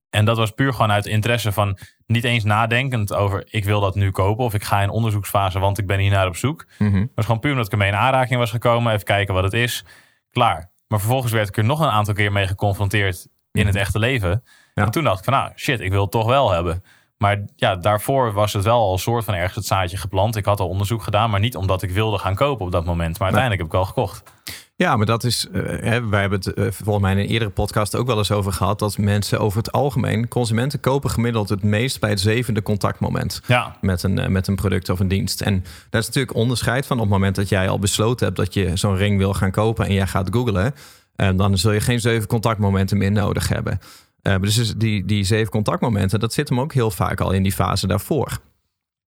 En 0.09 0.25
dat 0.25 0.37
was 0.37 0.51
puur 0.51 0.71
gewoon 0.73 0.91
uit 0.91 1.05
interesse 1.05 1.51
van 1.51 1.77
niet 2.05 2.23
eens 2.23 2.43
nadenkend 2.43 3.13
over 3.13 3.47
ik 3.49 3.65
wil 3.65 3.79
dat 3.79 3.95
nu 3.95 4.11
kopen 4.11 4.45
of 4.45 4.53
ik 4.53 4.63
ga 4.63 4.81
in 4.81 4.89
onderzoeksfase, 4.89 5.59
want 5.59 5.77
ik 5.77 5.87
ben 5.87 5.99
hier 5.99 6.11
naar 6.11 6.27
op 6.27 6.35
zoek. 6.35 6.65
Mhm. 6.77 6.95
Het 6.95 7.11
was 7.15 7.25
gewoon 7.25 7.39
puur 7.39 7.51
omdat 7.51 7.65
ik 7.65 7.71
ermee 7.71 7.87
in 7.87 7.95
aanraking 7.95 8.39
was 8.39 8.51
gekomen. 8.51 8.93
Even 8.93 9.05
kijken 9.05 9.33
wat 9.33 9.43
het 9.43 9.53
is. 9.53 9.85
Klaar. 10.31 10.69
Maar 10.87 10.99
vervolgens 10.99 11.31
werd 11.31 11.47
ik 11.47 11.57
er 11.57 11.63
nog 11.63 11.79
een 11.79 11.89
aantal 11.89 12.13
keer 12.13 12.31
mee 12.31 12.47
geconfronteerd 12.47 13.27
in 13.51 13.65
het 13.65 13.75
echte 13.75 13.99
leven. 13.99 14.43
Ja. 14.73 14.83
En 14.83 14.91
toen 14.91 15.03
dacht 15.03 15.17
ik 15.17 15.23
van 15.23 15.33
nou 15.33 15.51
shit, 15.55 15.79
ik 15.79 15.91
wil 15.91 16.01
het 16.01 16.11
toch 16.11 16.25
wel 16.25 16.51
hebben. 16.51 16.83
Maar 17.17 17.45
ja, 17.55 17.75
daarvoor 17.75 18.33
was 18.33 18.53
het 18.53 18.63
wel 18.63 18.79
al 18.79 18.93
een 18.93 18.99
soort 18.99 19.23
van 19.23 19.33
ergens 19.33 19.55
het 19.55 19.65
zaadje 19.65 19.97
geplant. 19.97 20.35
Ik 20.35 20.45
had 20.45 20.59
al 20.59 20.67
onderzoek 20.67 21.03
gedaan, 21.03 21.29
maar 21.29 21.39
niet 21.39 21.55
omdat 21.55 21.81
ik 21.81 21.91
wilde 21.91 22.17
gaan 22.17 22.35
kopen 22.35 22.65
op 22.65 22.71
dat 22.71 22.85
moment. 22.85 23.19
Maar 23.19 23.27
uiteindelijk 23.27 23.61
heb 23.61 23.71
ik 23.71 23.77
wel 23.77 23.85
gekocht. 23.85 24.31
Ja, 24.79 24.95
maar 24.95 25.05
dat 25.05 25.23
is. 25.23 25.47
hè, 25.51 26.07
wij 26.07 26.21
hebben 26.21 26.39
het 26.39 26.53
eh, 26.53 26.63
volgens 26.71 26.99
mij 26.99 27.11
in 27.11 27.17
een 27.17 27.25
eerdere 27.27 27.51
podcast 27.51 27.95
ook 27.95 28.07
wel 28.07 28.17
eens 28.17 28.31
over 28.31 28.53
gehad. 28.53 28.79
Dat 28.79 28.97
mensen 28.97 29.39
over 29.39 29.57
het 29.57 29.71
algemeen. 29.71 30.27
Consumenten 30.27 30.79
kopen 30.79 31.09
gemiddeld 31.09 31.49
het 31.49 31.63
meest 31.63 31.99
bij 31.99 32.09
het 32.09 32.19
zevende 32.19 32.61
contactmoment. 32.61 33.41
Ja, 33.47 33.77
Met 33.81 34.03
een, 34.03 34.19
eh, 34.19 34.27
met 34.27 34.47
een 34.47 34.55
product 34.55 34.89
of 34.89 34.99
een 34.99 35.07
dienst. 35.07 35.41
En 35.41 35.63
daar 35.89 36.01
is 36.01 36.07
natuurlijk 36.07 36.35
onderscheid 36.35 36.85
van 36.85 36.97
op 36.97 37.03
het 37.03 37.11
moment 37.11 37.35
dat 37.35 37.49
jij 37.49 37.69
al 37.69 37.79
besloten 37.79 38.25
hebt 38.25 38.37
dat 38.37 38.53
je 38.53 38.75
zo'n 38.75 38.95
ring 38.95 39.17
wil 39.17 39.33
gaan 39.33 39.51
kopen 39.51 39.85
en 39.85 39.93
jij 39.93 40.07
gaat 40.07 40.27
googlen. 40.31 40.73
En 41.15 41.37
dan 41.37 41.57
zul 41.57 41.71
je 41.71 41.81
geen 41.81 41.99
zeven 41.99 42.27
contactmomenten 42.27 42.97
meer 42.97 43.11
nodig 43.11 43.47
hebben. 43.47 43.79
Maar 44.21 44.41
dus 44.41 44.73
die, 44.77 45.05
die 45.05 45.23
zeven 45.23 45.51
contactmomenten, 45.51 46.19
dat 46.19 46.33
zit 46.33 46.49
hem 46.49 46.59
ook 46.59 46.73
heel 46.73 46.91
vaak 46.91 47.21
al 47.21 47.31
in 47.31 47.43
die 47.43 47.51
fase 47.51 47.87
daarvoor. 47.87 48.37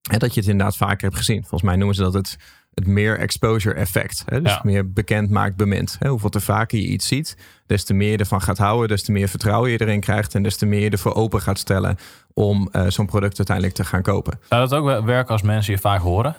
En 0.09 0.19
dat 0.19 0.33
je 0.33 0.39
het 0.39 0.49
inderdaad 0.49 0.77
vaker 0.77 1.03
hebt 1.03 1.15
gezien. 1.17 1.39
Volgens 1.41 1.61
mij 1.61 1.75
noemen 1.75 1.95
ze 1.95 2.01
dat 2.01 2.13
het, 2.13 2.37
het 2.73 2.87
meer 2.87 3.19
exposure 3.19 3.75
effect. 3.75 4.23
Hè? 4.25 4.41
Dus 4.41 4.51
Ja. 4.51 4.61
meer 4.63 4.91
bekend 4.93 5.29
maakt 5.29 5.55
bemind. 5.55 5.95
Hè? 5.99 6.09
Hoeveel 6.09 6.29
te 6.29 6.39
vaker 6.39 6.79
je 6.79 6.87
iets 6.87 7.07
ziet, 7.07 7.37
des 7.65 7.83
te 7.83 7.93
meer 7.93 8.11
je 8.11 8.17
ervan 8.17 8.41
gaat 8.41 8.57
houden, 8.57 8.87
des 8.87 9.03
te 9.03 9.11
meer 9.11 9.27
vertrouwen 9.27 9.71
je 9.71 9.81
erin 9.81 9.99
krijgt 9.99 10.35
en 10.35 10.43
des 10.43 10.57
te 10.57 10.65
meer 10.65 10.79
je 10.81 10.89
ervoor 10.89 11.15
open 11.15 11.41
gaat 11.41 11.59
stellen 11.59 11.97
om 12.33 12.69
eh, 12.71 12.87
zo'n 12.87 13.05
product 13.05 13.37
uiteindelijk 13.37 13.75
te 13.75 13.85
gaan 13.85 14.01
kopen. 14.01 14.39
zou 14.49 14.67
dat 14.69 14.79
ook 14.79 15.05
werken 15.05 15.31
als 15.31 15.41
mensen 15.41 15.73
je 15.73 15.79
vaak 15.79 16.01
horen? 16.01 16.35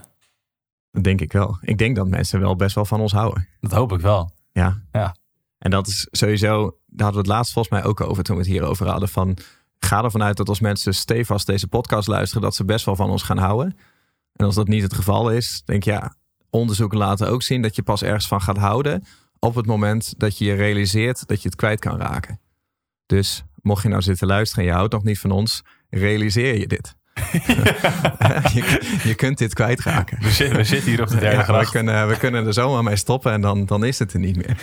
Dat 0.91 1.05
denk 1.05 1.21
ik 1.21 1.33
wel. 1.33 1.59
Ik 1.61 1.79
denk 1.79 1.97
dat 1.97 2.09
mensen 2.09 2.41
wel 2.41 2.57
best 2.57 2.75
wel 2.75 2.85
van 2.85 3.01
ons 3.01 3.13
houden. 3.13 3.49
Dat 3.61 3.73
hoop 3.73 3.93
ik 3.93 4.01
wel. 4.01 4.31
Ja. 4.53 4.81
Ja. 4.93 5.15
En 5.59 5.71
dat 5.71 5.87
is 5.87 6.09
sowieso, 6.11 6.63
daar 6.87 7.05
hadden 7.07 7.23
we 7.23 7.29
het 7.29 7.37
laatst 7.37 7.53
volgens 7.53 7.75
mij 7.75 7.85
ook 7.85 8.01
over 8.01 8.23
toen 8.25 8.37
we 8.37 8.43
het 8.43 8.51
hierover 8.51 8.89
hadden. 8.89 9.09
Van, 9.09 9.37
ga 9.79 10.03
ervan 10.05 10.23
uit 10.23 10.37
dat 10.37 10.49
als 10.49 10.61
mensen 10.61 10.95
stevast 10.95 11.47
deze 11.47 11.69
podcast 11.69 12.09
luisteren, 12.09 12.43
dat 12.43 12.55
ze 12.55 12.65
best 12.65 12.85
wel 12.85 12.97
van 12.97 13.11
ons 13.11 13.23
gaan 13.23 13.39
houden. 13.39 13.77
En 14.33 14.45
als 14.47 14.55
dat 14.55 14.69
niet 14.69 14.83
het 14.83 14.95
geval 14.95 15.31
is, 15.31 15.63
denk 15.65 15.85
ik 15.85 15.93
ja, 15.93 16.15
onderzoeken 16.55 16.99
laten 16.99 17.29
ook 17.29 17.43
zien 17.43 17.63
dat 17.63 17.77
je 17.77 17.83
pas 17.83 18.03
ergens 18.03 18.27
van 18.27 18.41
gaat 18.41 18.57
houden 18.57 19.05
op 19.39 19.55
het 19.55 19.67
moment 19.67 20.15
dat 20.17 20.39
je 20.39 20.45
je 20.45 20.55
realiseert 20.55 21.27
dat 21.27 21.43
je 21.43 21.49
het 21.49 21.57
kwijt 21.57 21.81
kan 21.81 21.99
raken. 21.99 22.41
Dus 23.07 23.45
mocht 23.63 23.83
je 23.83 23.89
nou 23.89 24.03
zitten 24.03 24.27
luisteren 24.27 24.65
en 24.65 24.71
je 24.71 24.77
houdt 24.77 24.93
nog 24.93 25.05
niet 25.05 25.19
van 25.19 25.31
ons, 25.31 25.63
realiseer 25.91 26.59
je 26.59 26.67
dit. 26.67 26.97
je, 28.55 28.99
je 29.05 29.15
kunt 29.17 29.39
dit 29.39 29.55
kwijtraken. 29.55 30.19
We 30.21 30.31
zitten, 30.31 30.57
we 30.57 30.65
zitten 30.65 30.91
hier 30.91 31.03
op 31.03 31.09
de 31.09 31.17
derde 31.17 31.53
Ja, 31.53 31.59
we, 31.59 31.71
kunnen, 31.71 32.09
we 32.09 32.17
kunnen 32.17 32.47
er 32.47 32.53
zomaar 32.53 32.83
mee 32.83 32.97
stoppen 32.97 33.33
en 33.33 33.41
dan, 33.41 33.67
dan 33.67 33.85
is 33.85 33.99
het 33.99 34.13
er 34.13 34.19
niet 34.19 34.37
meer. 34.37 34.57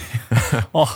Oh, 0.72 0.92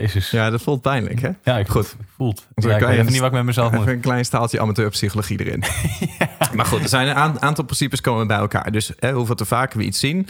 jezus. 0.00 0.30
Ja, 0.30 0.44
Ja, 0.44 0.50
dat 0.50 0.62
voelt 0.62 0.80
pijnlijk, 0.82 1.20
hè? 1.20 1.58
ik 1.58 1.68
Goed. 1.68 1.96
goed. 2.16 2.46
Ik 2.54 2.62
Ja, 2.64 2.78
weet 2.78 2.88
even 2.88 3.06
niet 3.06 3.18
wat 3.18 3.28
ik 3.28 3.32
met 3.36 3.44
mezelf 3.44 3.72
moet. 3.72 3.86
Een 3.86 4.00
klein 4.00 4.24
staaltje 4.24 4.60
amateurpsychologie 4.60 5.40
erin. 5.44 5.62
Maar 6.54 6.66
goed, 6.66 6.82
er 6.82 6.88
zijn 6.88 7.08
een 7.08 7.14
aan- 7.14 7.40
aantal 7.42 7.64
principes 7.64 8.00
komen 8.00 8.26
bij 8.26 8.36
elkaar. 8.36 8.72
Dus 8.72 8.92
hè, 8.98 9.12
hoeveel 9.12 9.34
te 9.34 9.44
vaker 9.44 9.78
we 9.78 9.84
iets 9.84 9.98
zien, 10.00 10.28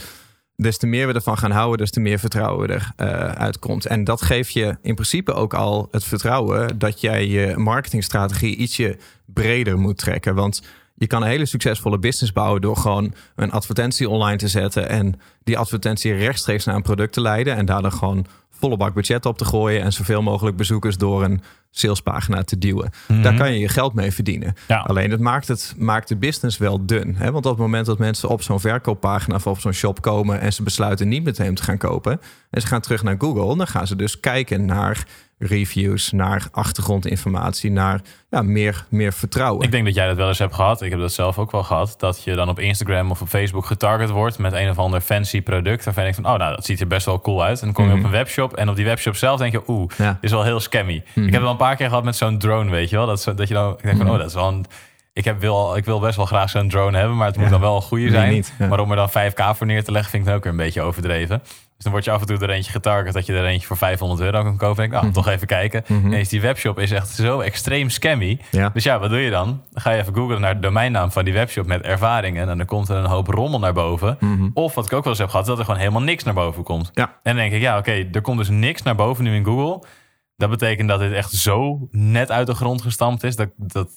des 0.56 0.78
te 0.78 0.87
meer 0.87 1.06
we 1.06 1.12
ervan 1.12 1.38
gaan 1.38 1.50
houden, 1.50 1.78
des 1.78 1.90
te 1.90 2.00
meer 2.00 2.18
vertrouwen 2.18 2.68
er 2.70 2.90
eh, 2.96 3.08
uitkomt. 3.28 3.87
En 3.87 4.04
dat 4.04 4.23
geeft 4.23 4.52
je 4.52 4.76
in 4.82 4.94
principe 4.94 5.32
ook 5.32 5.54
al 5.54 5.88
het 5.90 6.04
vertrouwen 6.04 6.78
dat 6.78 7.00
jij 7.00 7.26
je 7.26 7.56
marketingstrategie 7.56 8.56
ietsje 8.56 8.96
breder 9.26 9.78
moet 9.78 9.99
trekken. 9.99 10.35
Want 10.35 10.62
je 10.94 11.06
kan 11.06 11.23
een 11.23 11.28
hele 11.28 11.46
succesvolle 11.46 11.99
business 11.99 12.32
bouwen 12.32 12.61
door 12.61 12.76
gewoon 12.76 13.14
een 13.37 13.50
advertentie 13.52 14.08
online 14.08 14.37
te 14.37 14.49
zetten 14.49 14.88
en 14.88 15.20
die 15.44 15.58
advertentie 15.58 16.12
rechtstreeks 16.14 16.64
naar 16.64 16.75
een 16.75 16.82
product 16.82 17.12
te 17.12 17.20
leiden 17.20 17.56
en 17.56 17.66
daar 17.66 17.82
dan 17.82 17.92
gewoon 17.92 18.26
volle 18.59 18.77
bak 18.77 18.95
budget 18.95 19.27
op 19.27 19.39
te 19.39 19.45
gooien 19.45 19.83
en 19.83 19.93
zoveel 19.93 20.23
mogelijk 20.23 20.57
bezoekers 20.57 20.97
door 20.97 21.25
een 21.25 21.43
salespagina 21.78 22.42
te 22.42 22.59
duwen. 22.59 22.90
Daar 23.23 23.35
kan 23.35 23.52
je 23.52 23.59
je 23.59 23.68
geld 23.68 23.95
mee 23.95 24.11
verdienen. 24.12 24.49
Mhm. 24.49 24.73
Ja. 24.73 24.78
Alleen 24.80 25.11
het 25.11 25.21
maakt, 25.21 25.49
het 25.49 25.75
maakt 25.78 26.09
de 26.09 26.16
business 26.16 26.59
wel 26.59 26.87
dun. 26.87 27.14
Hè? 27.18 27.33
Want 27.33 27.45
op 27.47 27.52
het 27.52 27.61
moment 27.61 27.87
dat 27.87 27.99
mensen 27.99 28.28
op 28.28 28.42
zo'n 28.42 28.61
verkooppagina 28.61 29.35
of 29.35 29.47
op 29.47 29.61
zo'n 29.61 29.73
shop 29.73 30.00
komen 30.02 30.40
en 30.40 30.52
ze 30.52 30.62
besluiten 30.62 31.09
niet 31.09 31.25
meteen 31.25 31.54
te 31.54 31.62
gaan 31.62 31.78
kopen 31.78 32.21
en 32.50 32.61
ze 32.61 32.66
gaan 32.66 32.80
terug 32.80 33.02
naar 33.02 33.14
Google, 33.18 33.56
dan 33.56 33.66
gaan 33.66 33.87
ze 33.87 33.97
dus 33.97 34.21
kijken 34.21 34.64
naar 34.64 35.04
reviews, 35.38 36.12
naar 36.12 36.47
achtergrondinformatie, 36.50 37.71
naar 37.71 38.00
ja, 38.30 38.42
meer, 38.42 38.85
meer 38.88 39.12
vertrouwen. 39.12 39.64
Ik 39.64 39.71
denk 39.71 39.85
dat 39.85 39.95
jij 39.95 40.06
dat 40.06 40.16
wel 40.16 40.28
eens 40.28 40.38
hebt 40.38 40.54
gehad. 40.54 40.83
Ik 40.83 40.90
heb 40.90 41.00
dat 41.00 41.12
zelf 41.12 41.38
ook 41.38 41.50
wel 41.50 41.62
gehad. 41.62 41.95
Dat 41.99 42.23
je 42.25 42.35
dan 42.35 42.49
op 42.49 42.59
Instagram 42.59 43.11
of 43.11 43.21
op 43.21 43.28
Facebook 43.28 43.66
getarget 43.66 44.11
wordt 44.11 44.38
met 44.38 44.52
een 44.52 44.71
of 44.71 44.78
ander 44.78 45.00
fancy 45.00 45.42
product. 45.42 45.85
Waarvan 45.85 46.04
je 46.04 46.11
denkt 46.12 46.26
van, 46.28 46.35
oh 46.35 46.38
nou, 46.45 46.54
dat 46.56 46.64
ziet 46.64 46.80
er 46.80 46.87
best 46.87 47.06
wel 47.06 47.21
cool 47.21 47.45
uit. 47.45 47.59
En 47.59 47.64
dan 47.64 47.75
kom 47.75 47.85
je 47.85 47.90
Mhm. 47.90 47.99
op 47.99 48.04
een 48.04 48.11
webshop 48.11 48.52
en 48.56 48.68
op 48.68 48.76
die 48.76 48.85
webshop 48.85 49.16
zelf 49.16 49.38
denk 49.38 49.52
je, 49.52 49.62
oeh, 49.66 49.90
Ja. 49.99 50.06
dit 50.12 50.16
is 50.21 50.30
wel 50.30 50.42
heel 50.45 50.61
scammy. 50.61 51.02
Mhm. 51.14 51.26
Ik 51.26 51.33
heb 51.33 51.42
al 51.42 51.50
een 51.50 51.56
paar 51.56 51.65
keer 51.75 51.88
gehad 51.88 52.04
met 52.04 52.16
zo'n 52.16 52.38
drone, 52.38 52.70
weet 52.70 52.90
je 52.90 52.96
wel. 52.96 53.06
Dat, 53.06 53.32
dat 53.37 53.49
je 53.49 53.54
dan 53.54 53.73
ik 53.73 53.82
denk 53.82 53.96
van, 53.96 54.04
Mhm. 54.06 54.14
oh, 54.14 54.18
dat 54.20 54.28
is 54.28 54.35
wel 54.35 54.49
een... 54.49 54.64
Ik, 55.12 55.25
heb 55.25 55.40
wil, 55.40 55.76
ik 55.76 55.85
wil 55.85 56.00
best 56.00 56.16
wel 56.16 56.26
graag 56.26 56.50
zo'n 56.50 56.68
drone 56.68 56.99
hebben, 56.99 57.16
maar 57.16 57.26
het 57.26 57.37
moet 57.37 57.44
Ja. 57.44 57.50
dan 57.50 57.61
wel 57.61 57.76
een 57.76 57.82
goede 57.82 58.11
zijn. 58.11 58.32
niet, 58.32 58.52
ja. 58.58 58.66
Maar 58.66 58.80
om 58.80 58.90
er 58.90 58.96
dan 58.96 59.11
5k 59.11 59.40
voor 59.56 59.66
neer 59.66 59.85
te 59.85 59.92
leggen, 59.92 60.11
vind 60.11 60.23
ik 60.23 60.28
dan 60.28 60.37
ook 60.38 60.42
weer 60.44 60.52
een 60.52 60.58
beetje 60.58 60.82
overdreven. 60.82 61.38
Dus 61.44 61.85
dan 61.85 61.92
word 61.92 62.04
je 62.04 62.11
af 62.11 62.20
en 62.20 62.26
toe 62.26 62.38
er 62.38 62.50
eentje 62.50 62.70
getarget 62.73 63.12
dat 63.14 63.26
je 63.26 63.32
er 63.37 63.44
eentje 63.44 63.66
voor 63.66 63.76
500 63.76 64.20
euro 64.20 64.42
kan 64.42 64.56
kopen. 64.56 64.85
En 64.85 64.90
denk 64.90 64.92
ik, 64.92 64.92
Mhm. 64.92 65.00
nou, 65.02 65.12
toch 65.25 65.28
even 65.28 65.46
kijken. 65.46 65.85
En 65.87 66.12
is 66.12 66.28
die 66.28 66.40
webshop 66.40 66.78
is 66.78 66.90
echt 66.90 67.08
zo 67.08 67.40
extreem 67.40 67.90
scammy. 67.90 68.38
Ja. 68.50 68.68
Dus 68.73 68.85
ja, 68.85 68.99
wat 68.99 69.11
doe 69.11 69.18
je 69.18 69.30
dan? 69.30 69.46
Dan 69.73 69.82
ga 69.82 69.90
je 69.90 70.00
even 70.00 70.14
googlen 70.14 70.40
naar 70.40 70.54
de 70.54 70.61
domeinnaam 70.61 71.12
van 71.12 71.25
die 71.25 71.35
webshop 71.35 71.66
met 71.66 71.82
ervaringen. 71.82 72.49
En 72.49 72.56
dan 72.56 72.66
komt 72.66 72.88
er 72.88 72.96
een 72.96 73.04
hoop 73.06 73.26
rommel 73.26 73.58
naar 73.58 73.73
boven. 73.73 74.18
Of 74.54 74.75
wat 74.75 74.85
ik 74.85 74.92
ook 74.92 75.02
wel 75.04 75.12
eens 75.12 75.20
heb 75.20 75.30
gehad, 75.30 75.46
dat 75.46 75.58
er 75.58 75.64
gewoon 75.64 75.80
helemaal 75.80 76.02
niks 76.02 76.25
naar 76.25 76.35
boven 76.35 76.62
komt. 76.62 76.90
Ja. 76.94 77.04
En 77.04 77.11
dan 77.23 77.37
denk 77.37 77.52
ik, 77.52 77.61
ja, 77.61 77.78
oké, 77.78 78.06
er 78.12 78.20
komt 78.20 78.38
dus 78.38 78.49
niks 78.49 78.82
naar 78.82 78.94
boven 78.94 79.25
nu 79.25 79.35
in 79.35 79.44
Google. 79.44 79.88
Dat 80.37 80.50
betekent 80.50 80.88
dat 80.88 81.00
dit 81.00 81.12
echt 81.12 81.33
zo 81.33 81.88
net 81.90 82.31
uit 82.31 82.47
de 82.47 82.55
grond 82.55 82.83
gestampt 82.83 83.23
is. 83.23 83.37
Dat, 83.37 83.50
dat, 83.57 83.90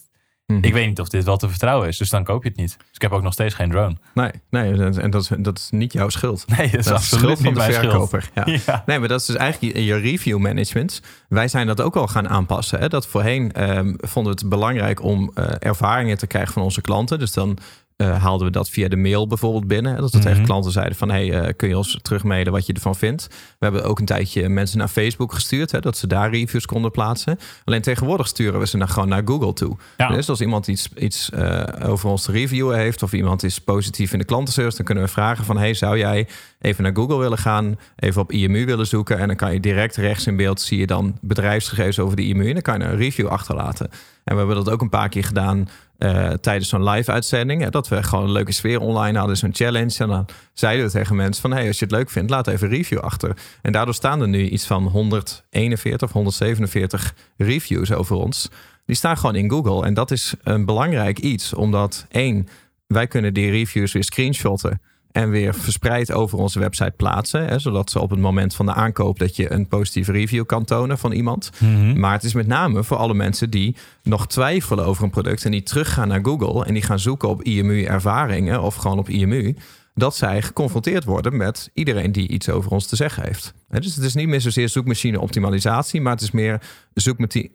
Mhm. 0.49 0.63
Ik 0.63 0.73
weet 0.73 0.87
niet 0.87 0.99
of 0.99 1.09
dit 1.09 1.23
wel 1.23 1.37
te 1.37 1.49
vertrouwen 1.49 1.87
is. 1.87 1.97
Dus 1.97 2.09
dan 2.09 2.23
koop 2.23 2.43
je 2.43 2.49
het 2.49 2.57
niet. 2.57 2.77
Dus 2.77 2.87
ik 2.93 3.01
heb 3.01 3.11
ook 3.11 3.21
nog 3.23 3.33
steeds 3.33 3.53
geen 3.53 3.69
drone. 3.69 3.97
Nee, 4.13 4.31
nee 4.49 4.71
en 4.71 5.09
dat 5.09 5.21
is, 5.21 5.31
dat 5.37 5.57
is 5.57 5.67
niet 5.71 5.93
jouw 5.93 6.09
schuld. 6.09 6.45
Nee, 6.57 6.69
dat 6.69 6.79
is 6.79 6.85
dat 6.85 6.99
is 6.99 7.09
schuld 7.09 7.41
van 7.41 7.53
niet 7.53 7.65
de 7.65 7.73
verkoper. 7.73 8.29
Ja. 8.33 8.43
Ja. 8.65 8.83
Nee, 8.85 8.99
maar 8.99 9.07
dat 9.07 9.19
is 9.19 9.25
dus 9.25 9.35
eigenlijk 9.35 9.75
je, 9.75 9.85
je 9.85 9.95
review 9.95 10.37
management. 10.37 11.01
Wij 11.27 11.47
zijn 11.47 11.67
dat 11.67 11.81
ook 11.81 11.95
al 11.95 12.07
gaan 12.07 12.29
aanpassen. 12.29 12.79
Hè? 12.79 12.87
Dat 12.87 13.07
voorheen 13.07 13.51
ehm, 13.51 13.93
vonden 13.97 14.33
we 14.33 14.39
het 14.39 14.49
belangrijk 14.49 15.03
om 15.03 15.31
eh, 15.33 15.45
ervaringen 15.59 16.17
te 16.17 16.27
krijgen 16.27 16.53
van 16.53 16.63
onze 16.63 16.81
klanten. 16.81 17.19
Dus 17.19 17.33
dan 17.33 17.57
eh, 17.99 18.23
haalden 18.23 18.47
we 18.47 18.53
dat 18.53 18.69
via 18.69 18.87
de 18.87 18.95
mail 18.95 19.27
bijvoorbeeld 19.27 19.67
binnen. 19.67 19.97
Dat 19.97 20.11
tegen 20.11 20.31
Mhm. 20.31 20.43
klanten 20.43 20.71
zeiden 20.71 20.95
van... 20.97 21.09
hey, 21.09 21.31
eh, 21.33 21.53
kun 21.55 21.67
je 21.69 21.77
ons 21.77 21.99
terugmailen 22.01 22.51
wat 22.51 22.65
je 22.65 22.73
ervan 22.73 22.95
vindt? 22.95 23.27
We 23.29 23.65
hebben 23.65 23.83
ook 23.83 23.99
een 23.99 24.05
tijdje 24.05 24.49
mensen 24.49 24.77
naar 24.77 24.87
Facebook 24.87 25.33
gestuurd... 25.33 25.71
Hè? 25.71 25.79
dat 25.79 25.97
ze 25.97 26.07
daar 26.07 26.31
reviews 26.31 26.65
konden 26.65 26.91
plaatsen. 26.91 27.39
Alleen 27.63 27.81
tegenwoordig 27.81 28.27
sturen 28.27 28.59
we 28.59 28.67
ze 28.67 28.77
naar, 28.77 28.87
gewoon 28.87 29.09
naar 29.09 29.21
Google 29.25 29.53
toe. 29.53 29.77
Ja. 29.97 30.07
Dus 30.07 30.29
als 30.29 30.41
iemand 30.41 30.67
iets, 30.67 30.89
iets 30.97 31.29
eh, 31.29 31.63
over 31.89 32.09
ons 32.09 32.23
te 32.23 32.31
reviewen 32.31 32.77
heeft... 32.77 33.03
of 33.03 33.13
iemand 33.13 33.43
is 33.43 33.59
positief 33.59 34.13
in 34.13 34.19
de 34.19 34.25
klantenservice... 34.25 34.77
dan 34.77 34.85
kunnen 34.85 35.03
we 35.03 35.09
vragen 35.09 35.45
van... 35.45 35.57
hey, 35.57 35.73
zou 35.73 35.97
jij 35.97 36.27
even 36.61 36.83
naar 36.83 36.95
Google 36.95 37.17
willen 37.17 37.37
gaan... 37.37 37.79
even 37.95 38.21
op 38.21 38.31
IMU 38.31 38.65
willen 38.65 38.87
zoeken... 38.87 39.17
en 39.17 39.27
dan 39.27 39.35
kan 39.35 39.53
je 39.53 39.59
direct 39.59 39.95
rechts 39.95 40.27
in 40.27 40.35
beeld... 40.35 40.61
zie 40.61 40.79
je 40.79 40.87
dan 40.87 41.17
bedrijfsgegevens 41.21 41.99
over 41.99 42.15
de 42.15 42.25
IMU... 42.25 42.47
en 42.47 42.53
dan 42.53 42.61
kan 42.61 42.79
je 42.79 42.85
een 42.85 42.97
review 42.97 43.27
achterlaten. 43.27 43.89
En 44.29 44.35
we 44.35 44.41
hebben 44.41 44.63
dat 44.63 44.73
ook 44.73 44.81
een 44.81 44.89
paar 44.89 45.09
keer 45.09 45.23
gedaan... 45.23 45.69
eh, 45.97 46.29
tijdens 46.29 46.69
zo'n 46.69 46.89
live-uitzending. 46.89 47.61
hè, 47.61 47.69
Dat 47.69 47.87
we 47.87 48.03
gewoon 48.03 48.25
een 48.25 48.31
leuke 48.31 48.51
sfeer 48.51 48.79
online 48.79 49.17
hadden, 49.17 49.37
zo'n 49.37 49.53
challenge. 49.53 49.95
En 49.97 50.07
dan 50.07 50.25
zeiden 50.53 50.85
we 50.85 50.91
tegen 50.91 51.15
mensen 51.15 51.41
van... 51.41 51.51
hey, 51.51 51.67
als 51.67 51.79
je 51.79 51.85
het 51.85 51.93
leuk 51.93 52.09
vindt, 52.09 52.29
laat 52.29 52.47
even 52.47 52.67
een 52.67 52.75
review 52.75 52.99
achter. 52.99 53.37
En 53.61 53.71
daardoor 53.71 53.93
staan 53.93 54.21
er 54.21 54.27
nu 54.27 54.49
iets 54.49 54.65
van 54.65 54.83
141 54.83 56.07
of 56.07 56.13
147 56.13 57.15
reviews 57.37 57.91
over 57.91 58.15
ons. 58.15 58.49
Die 58.85 58.95
staan 58.95 59.17
gewoon 59.17 59.35
in 59.35 59.49
Google. 59.49 59.85
En 59.85 59.93
dat 59.93 60.11
is 60.11 60.33
een 60.43 60.65
belangrijk 60.65 61.19
iets, 61.19 61.53
omdat 61.53 62.05
één, 62.09 62.47
wij 62.87 63.07
kunnen 63.07 63.33
die 63.33 63.51
reviews 63.51 63.91
weer 63.91 64.03
screenshotten 64.03 64.81
en 65.11 65.29
weer 65.29 65.55
verspreid 65.55 66.11
over 66.11 66.37
onze 66.37 66.59
website 66.59 66.93
plaatsen. 66.95 67.45
Hè, 67.45 67.59
zodat 67.59 67.89
ze 67.91 67.99
op 67.99 68.09
het 68.09 68.19
moment 68.19 68.55
van 68.55 68.65
de 68.65 68.73
aankoop 68.73 69.19
dat 69.19 69.35
je 69.35 69.51
een 69.51 69.67
positieve 69.67 70.11
review 70.11 70.45
kan 70.45 70.65
tonen 70.65 70.97
van 70.97 71.11
iemand. 71.11 71.49
Mhm. 71.57 71.99
Maar 71.99 72.13
het 72.13 72.23
is 72.23 72.33
met 72.33 72.47
name 72.47 72.83
voor 72.83 72.97
alle 72.97 73.13
mensen 73.13 73.49
die 73.49 73.75
nog 74.03 74.27
twijfelen 74.27 74.85
over 74.85 75.03
een 75.03 75.09
product 75.09 75.45
en 75.45 75.51
die 75.51 75.63
teruggaan 75.63 76.07
naar 76.07 76.19
Google 76.23 76.65
en 76.65 76.73
die 76.73 76.83
gaan 76.83 76.99
zoeken 76.99 77.29
op 77.29 77.43
IMU 77.43 77.83
ervaringen 77.83 78.61
of 78.61 78.75
gewoon 78.75 78.99
op 78.99 79.09
IMU. 79.09 79.55
Dat 79.93 80.15
zij 80.15 80.41
geconfronteerd 80.41 81.03
worden 81.03 81.37
met 81.37 81.69
iedereen 81.73 82.11
die 82.11 82.27
iets 82.27 82.49
over 82.49 82.71
ons 82.71 82.87
te 82.87 82.95
zeggen 82.95 83.23
heeft. 83.23 83.53
Dus 83.69 83.95
het 83.95 84.03
is 84.03 84.13
niet 84.13 84.27
meer 84.27 84.41
zozeer 84.41 84.69
zoekmachine 84.69 85.19
optimalisatie, 85.19 86.01
maar 86.01 86.13
het 86.13 86.21
is 86.21 86.31
meer 86.31 86.61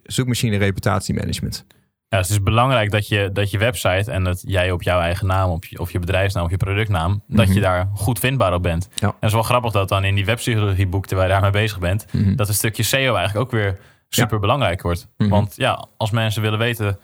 zoekmachine 0.06 0.56
reputatiemanagement. 0.56 1.64
Ja, 2.14 2.20
dus 2.20 2.28
het 2.28 2.38
is 2.38 2.42
belangrijk 2.44 2.90
dat 2.90 3.08
je, 3.08 3.30
dat 3.32 3.50
je 3.50 3.58
website 3.58 4.10
en 4.10 4.24
dat 4.24 4.42
jij 4.46 4.70
op 4.70 4.82
jouw 4.82 5.00
eigen 5.00 5.26
naam, 5.26 5.50
op 5.50 5.64
je, 5.64 5.78
of 5.78 5.92
je 5.92 5.98
bedrijfsnaam 5.98 6.44
of 6.44 6.50
je 6.50 6.56
productnaam, 6.56 7.22
dat 7.26 7.54
je 7.54 7.60
daar 7.60 7.88
goed 7.94 8.18
vindbaar 8.18 8.54
op 8.54 8.62
bent. 8.62 8.88
Ja. 8.94 9.06
En 9.08 9.14
het 9.14 9.24
is 9.28 9.32
wel 9.32 9.42
grappig 9.42 9.72
dat 9.72 9.88
dan 9.88 10.04
in 10.04 10.14
die 10.14 10.24
webpsychologieboek, 10.24 11.06
terwijl 11.06 11.28
je 11.28 11.32
daarmee 11.34 11.50
bezig 11.62 11.78
bent, 11.78 12.06
Mhm. 12.12 12.34
dat 12.36 12.48
een 12.48 12.54
stukje 12.54 12.82
SEO 12.82 13.14
eigenlijk 13.14 13.36
ook 13.36 13.50
weer 13.50 13.78
super 14.08 14.38
belangrijk 14.38 14.82
wordt. 14.82 15.08
Mhm. 15.16 15.30
Want 15.30 15.52
ja, 15.56 15.84
als 15.96 16.10
mensen 16.10 16.42
willen 16.42 16.58
weten 16.58 16.98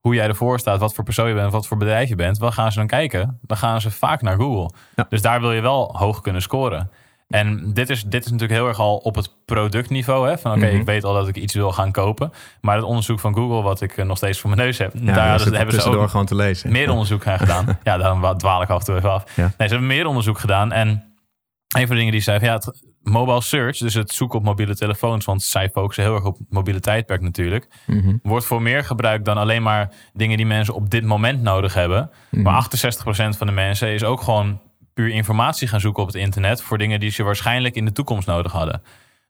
hoe 0.00 0.14
jij 0.14 0.26
ervoor 0.26 0.58
staat, 0.58 0.78
wat 0.78 0.94
voor 0.94 1.04
persoon 1.04 1.28
je 1.28 1.34
bent, 1.34 1.52
wat 1.52 1.66
voor 1.66 1.76
bedrijf 1.76 2.08
je 2.08 2.14
bent, 2.14 2.38
waar 2.38 2.52
gaan 2.52 2.72
ze 2.72 2.78
dan 2.78 2.86
kijken? 2.86 3.38
Dan 3.42 3.56
gaan 3.56 3.80
ze 3.80 3.90
vaak 3.90 4.22
naar 4.22 4.36
Google. 4.36 4.70
Ja. 4.96 5.06
Dus 5.08 5.22
daar 5.22 5.40
wil 5.40 5.52
je 5.52 5.60
wel 5.60 5.94
hoog 5.98 6.20
kunnen 6.20 6.42
scoren. 6.42 6.90
En 7.34 7.72
dit 7.72 7.90
is, 7.90 8.04
dit 8.04 8.24
is 8.24 8.30
natuurlijk 8.30 8.60
heel 8.60 8.68
erg 8.68 8.78
al 8.78 8.96
op 8.96 9.14
het 9.14 9.34
productniveau. 9.44 10.28
Hè? 10.28 10.38
Van 10.38 10.52
oké, 10.52 10.66
Mhm. 10.66 10.76
ik 10.76 10.84
weet 10.84 11.04
al 11.04 11.14
dat 11.14 11.28
ik 11.28 11.36
iets 11.36 11.54
wil 11.54 11.72
gaan 11.72 11.92
kopen. 11.92 12.32
Maar 12.60 12.76
het 12.76 12.84
onderzoek 12.84 13.20
van 13.20 13.34
Google, 13.34 13.62
wat 13.62 13.80
ik 13.80 13.96
eh, 13.96 14.04
nog 14.04 14.16
steeds 14.16 14.40
voor 14.40 14.50
mijn 14.50 14.62
neus 14.62 14.78
heb, 14.78 14.92
Ja, 14.94 15.14
daar 15.14 15.40
hebben 15.40 15.80
ze 15.82 15.90
ook 15.98 16.08
gewoon 16.10 16.26
te 16.26 16.34
lezen. 16.34 16.72
meer 16.72 16.90
onderzoek 16.90 17.22
gaan 17.22 17.38
gedaan. 17.38 17.66
ja, 17.82 17.96
daarom 17.96 18.20
wa- 18.20 18.34
dwaal 18.34 18.62
ik 18.62 18.68
af 18.68 18.78
en 18.78 18.84
toe 18.84 18.96
even 18.96 19.10
af. 19.10 19.24
Ja. 19.36 19.42
Nee, 19.42 19.68
ze 19.68 19.74
hebben 19.74 19.86
meer 19.86 20.06
onderzoek 20.06 20.38
gedaan. 20.38 20.72
En 20.72 20.88
een 20.88 21.86
van 21.86 21.88
de 21.88 21.94
dingen 21.96 22.10
die 22.10 22.20
ze 22.20 22.24
zeiden, 22.24 22.48
ja, 22.48 22.54
het 22.54 22.84
mobile 23.02 23.40
search, 23.42 23.78
dus 23.78 23.94
het 23.94 24.12
zoeken 24.12 24.38
op 24.38 24.44
mobiele 24.44 24.76
telefoons, 24.76 25.24
want 25.24 25.42
zij 25.42 25.68
focussen 25.68 26.04
heel 26.04 26.14
erg 26.14 26.24
op 26.24 26.38
mobiele 26.48 26.80
tijdperk 26.80 27.20
natuurlijk, 27.20 27.68
Mhm. 27.86 28.16
wordt 28.22 28.46
voor 28.46 28.62
meer 28.62 28.84
gebruikt 28.84 29.24
dan 29.24 29.36
alleen 29.36 29.62
maar 29.62 29.92
dingen 30.12 30.36
die 30.36 30.46
mensen 30.46 30.74
op 30.74 30.90
dit 30.90 31.04
moment 31.04 31.42
nodig 31.42 31.74
hebben. 31.74 32.10
Mhm. 32.30 32.42
Maar 32.42 32.54
68% 32.54 33.36
van 33.36 33.46
de 33.46 33.52
mensen 33.52 33.88
is 33.88 34.04
ook 34.04 34.20
gewoon 34.20 34.60
puur 34.94 35.08
informatie 35.08 35.68
gaan 35.68 35.80
zoeken 35.80 36.02
op 36.02 36.08
het 36.08 36.16
internet 36.16 36.62
voor 36.62 36.78
dingen 36.78 37.00
die 37.00 37.10
ze 37.10 37.22
waarschijnlijk 37.22 37.74
in 37.74 37.84
de 37.84 37.92
toekomst 37.92 38.26
nodig 38.26 38.52
hadden. 38.52 38.82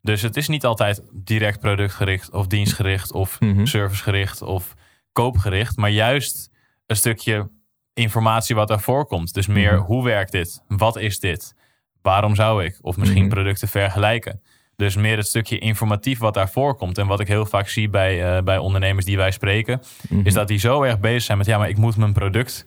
Dus 0.03 0.23
het 0.23 0.37
is 0.37 0.49
niet 0.49 0.65
altijd 0.65 1.03
direct 1.13 1.61
productgericht 1.61 2.31
of 2.33 2.47
dienstgericht 2.47 3.13
of 3.13 3.41
Mhm. 3.41 3.65
servicegericht 3.67 4.43
of 4.43 4.75
koopgericht, 5.13 5.77
maar 5.77 5.91
juist 5.91 6.51
een 6.87 6.97
stukje 6.97 7.51
informatie 7.95 8.55
wat 8.55 8.69
daarvoor 8.69 9.07
komt. 9.07 9.35
Dus 9.35 9.47
meer 9.47 9.73
Mhm. 9.75 9.83
hoe 9.85 10.05
werkt 10.05 10.33
dit? 10.33 10.63
Wat 10.69 10.97
is 10.97 11.19
dit? 11.21 11.55
Waarom 12.03 12.35
zou 12.35 12.65
ik? 12.65 12.79
Of 12.81 12.97
misschien 12.97 13.25
Mhm. 13.25 13.33
producten 13.35 13.69
vergelijken. 13.69 14.41
Dus 14.77 14.97
meer 14.97 15.17
het 15.17 15.27
stukje 15.27 15.59
informatief 15.59 16.19
wat 16.19 16.35
daarvoor 16.35 16.77
komt. 16.77 16.99
En 16.99 17.07
wat 17.07 17.21
ik 17.21 17.29
heel 17.29 17.47
vaak 17.47 17.69
zie 17.69 17.89
bij, 17.89 18.37
eh, 18.37 18.43
bij 18.43 18.59
ondernemers 18.59 19.05
die 19.05 19.17
wij 19.17 19.31
spreken, 19.31 19.81
is 20.25 20.35
dat 20.35 20.49
die 20.49 20.59
zo 20.59 20.83
erg 20.83 21.01
bezig 21.01 21.23
zijn 21.23 21.39
met 21.39 21.47
ja, 21.47 21.59
maar 21.59 21.69
ik 21.69 21.77
moet 21.77 21.97
mijn 21.97 22.13
product 22.13 22.67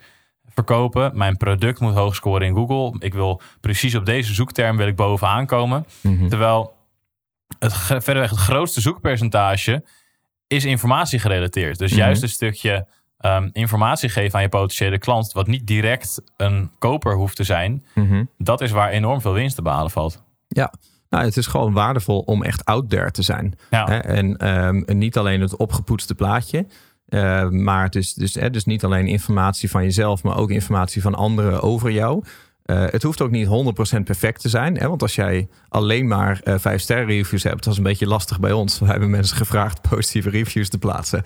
verkopen. 0.57 1.11
Mijn 1.17 1.37
product 1.37 1.79
moet 1.79 1.93
hoog 1.93 2.15
scoren 2.15 2.47
in 2.47 2.53
Google. 2.55 2.95
Ik 2.99 3.13
wil 3.13 3.41
precies 3.61 3.95
op 3.95 4.05
deze 4.05 4.33
zoekterm 4.33 4.77
wil 4.77 4.87
ik 4.87 4.95
bovenaan 4.95 5.45
komen. 5.45 5.85
Mhm. 6.01 6.27
Terwijl 6.27 6.73
het 7.59 7.73
verreweg 7.77 8.29
het 8.29 8.39
grootste 8.39 8.81
zoekpercentage 8.81 9.83
is 10.47 10.65
informatie 10.65 11.19
gerelateerd. 11.19 11.77
Dus 11.77 11.91
Mhm. 11.91 11.99
juist 11.99 12.21
een 12.21 12.29
stukje 12.29 12.87
ehm, 13.17 13.49
informatie 13.51 14.09
geven 14.09 14.35
aan 14.35 14.41
je 14.41 14.49
potentiële 14.49 14.97
klant, 14.97 15.31
wat 15.31 15.47
niet 15.47 15.67
direct 15.67 16.21
een 16.37 16.71
koper 16.79 17.15
hoeft 17.15 17.35
te 17.35 17.43
zijn, 17.43 17.85
Mhm. 17.95 18.23
dat 18.37 18.61
is 18.61 18.71
waar 18.71 18.89
enorm 18.89 19.21
veel 19.21 19.33
winst 19.33 19.55
te 19.55 19.61
behalen 19.61 19.91
valt. 19.91 20.23
Ja, 20.47 20.73
nou, 21.09 21.25
het 21.25 21.37
is 21.37 21.47
gewoon 21.47 21.73
waardevol 21.73 22.19
om 22.19 22.43
echt 22.43 22.65
out 22.65 22.89
there 22.89 23.11
te 23.11 23.21
zijn. 23.21 23.57
Ja? 23.69 24.01
En 24.03 24.37
ehm, 24.37 24.97
niet 24.97 25.17
alleen 25.17 25.41
het 25.41 25.55
opgepoetste 25.55 26.15
plaatje. 26.15 26.65
Eh, 27.07 27.49
maar 27.49 27.83
het 27.83 27.95
is 27.95 28.13
dus, 28.13 28.33
hè, 28.33 28.49
dus 28.49 28.65
niet 28.65 28.83
alleen 28.83 29.07
informatie 29.07 29.69
van 29.69 29.83
jezelf, 29.83 30.23
maar 30.23 30.37
ook 30.37 30.51
informatie 30.51 31.01
van 31.01 31.15
anderen 31.15 31.61
over 31.61 31.91
jou. 31.91 32.23
Eh, 32.63 32.85
het 32.85 33.03
hoeft 33.03 33.21
ook 33.21 33.31
niet 33.31 33.47
100% 33.47 34.03
perfect 34.03 34.41
te 34.41 34.49
zijn. 34.49 34.77
Hè? 34.77 34.87
Want 34.87 35.01
als 35.01 35.15
jij 35.15 35.47
alleen 35.69 36.07
maar 36.07 36.39
eh 36.43 36.55
vijf 36.57 36.81
sterren 36.81 37.05
reviews 37.05 37.43
hebt, 37.43 37.63
dat 37.63 37.71
is 37.71 37.77
een 37.77 37.83
beetje 37.83 38.07
lastig 38.07 38.39
bij 38.39 38.51
ons. 38.51 38.79
We 38.79 38.85
hebben 38.85 39.09
mensen 39.09 39.37
gevraagd 39.37 39.81
positieve 39.89 40.29
reviews 40.29 40.69
te 40.69 40.77
plaatsen. 40.77 41.23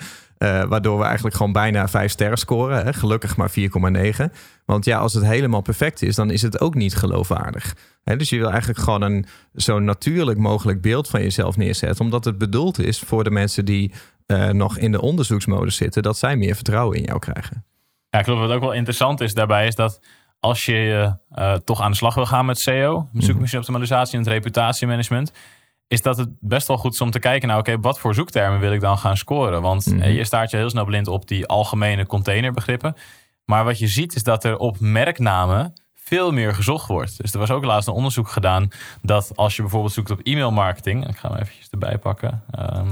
waardoor 0.68 0.98
we 0.98 1.04
eigenlijk 1.04 1.36
gewoon 1.36 1.52
bijna 1.52 1.88
vijf 1.88 2.12
sterren 2.12 2.38
scoren. 2.38 2.84
Hè? 2.84 2.94
Gelukkig 2.94 3.38
maar 3.38 3.52
4,9. 3.52 4.32
Want 4.66 4.86
ja, 4.86 4.98
als 4.98 5.14
het 5.14 5.26
helemaal 5.26 5.62
perfect 5.62 6.02
is, 6.02 6.16
dan 6.16 6.32
is 6.32 6.42
het 6.42 6.60
ook 6.60 6.76
niet 6.76 6.96
geloofwaardig. 6.96 7.76
Hè? 8.04 8.16
Dus 8.16 8.30
je 8.30 8.38
wil 8.38 8.50
eigenlijk 8.50 8.80
gewoon 8.80 9.02
een 9.02 9.26
zo 9.56 9.80
natuurlijk 9.80 10.38
mogelijk 10.38 10.82
beeld 10.82 11.08
van 11.08 11.22
jezelf 11.22 11.58
neerzetten. 11.58 12.06
Omdat 12.06 12.26
het 12.26 12.38
bedoeld 12.38 12.80
is 12.80 13.00
voor 13.00 13.24
de 13.24 13.32
mensen 13.32 13.66
die 13.66 13.92
eh, 14.32 14.50
nog 14.50 14.78
in 14.78 14.92
de 14.92 15.02
onderzoeksmodus 15.02 15.76
zitten, 15.76 16.04
dat 16.04 16.18
zij 16.18 16.36
meer 16.36 16.56
vertrouwen 16.56 16.98
in 16.98 17.04
jou 17.04 17.20
krijgen. 17.20 17.66
Ja, 18.10 18.22
klopt. 18.22 18.40
Wat 18.40 18.52
ook 18.52 18.62
wel 18.62 18.74
interessant 18.74 19.22
is 19.22 19.34
daarbij 19.34 19.68
is 19.68 19.76
dat 19.76 20.00
als 20.40 20.66
je 20.66 21.14
eh, 21.30 21.54
toch 21.54 21.82
aan 21.82 21.92
de 21.92 21.98
slag 21.98 22.16
wil 22.16 22.26
gaan 22.26 22.46
met 22.46 22.60
SEO, 22.60 23.10
met 23.12 23.24
zoekmachine 23.24 23.60
optimalisatie 23.60 24.14
en 24.18 24.24
het 24.24 24.34
reputatiemanagement, 24.34 25.32
is 25.88 26.02
dat 26.02 26.18
het 26.18 26.30
best 26.40 26.68
wel 26.68 26.78
goed 26.78 26.94
is 26.94 27.02
om 27.02 27.12
te 27.12 27.20
kijken 27.20 27.48
naar, 27.48 27.58
oké, 27.58 27.80
wat 27.80 28.00
voor 28.00 28.14
zoektermen 28.14 28.60
wil 28.60 28.72
ik 28.74 28.82
dan 28.82 28.98
gaan 28.98 29.18
scoren? 29.18 29.62
Want 29.62 29.86
Mhm. 29.86 30.10
je 30.10 30.24
staat 30.24 30.52
je 30.52 30.58
heel 30.58 30.70
snel 30.70 30.86
blind 30.86 31.08
op 31.08 31.28
die 31.28 31.46
algemene 31.48 32.06
containerbegrippen. 32.06 32.96
Maar 33.46 33.64
wat 33.64 33.80
je 33.80 33.88
ziet 33.88 34.16
is 34.16 34.24
dat 34.24 34.44
er 34.44 34.58
op 34.58 34.80
merknamen 34.80 35.74
veel 35.94 36.32
meer 36.32 36.54
gezocht 36.54 36.88
wordt. 36.88 37.22
Dus 37.22 37.34
er 37.34 37.40
was 37.40 37.52
ook 37.52 37.64
laatst 37.66 37.88
een 37.88 37.94
onderzoek 37.94 38.30
gedaan 38.30 38.68
dat 39.02 39.32
als 39.36 39.56
je 39.56 39.62
bijvoorbeeld 39.62 39.94
zoekt 39.94 40.12
op 40.12 40.20
e-mailmarketing, 40.24 41.08
ik 41.08 41.18
ga 41.18 41.30
hem 41.30 41.38
eventjes 41.38 41.70
erbij 41.70 41.98
pakken. 41.98 42.44
Ehm 42.52 42.88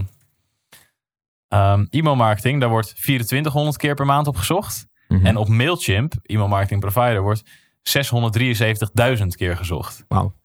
ehm, 1.49 1.85
e-mailmarketing, 1.89 2.59
daar 2.59 2.69
wordt 2.69 2.95
2400 3.01 3.77
keer 3.77 3.93
per 3.95 4.05
maand 4.05 4.27
op 4.27 4.35
gezocht. 4.35 4.87
Mhm. 5.07 5.25
En 5.25 5.37
op 5.37 5.47
Mailchimp, 5.47 6.13
e-mail 6.23 6.47
marketing 6.47 6.79
provider, 6.81 7.21
wordt 7.21 7.43
673.000 7.81 9.35
keer 9.35 9.57
gezocht. 9.57 10.03
Wauw. 10.07 10.35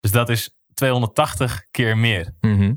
Dus 0.00 0.10
dat 0.10 0.28
is 0.28 0.50
280 0.74 1.62
keer 1.70 1.96
meer. 1.98 2.34
Mhm. 2.40 2.74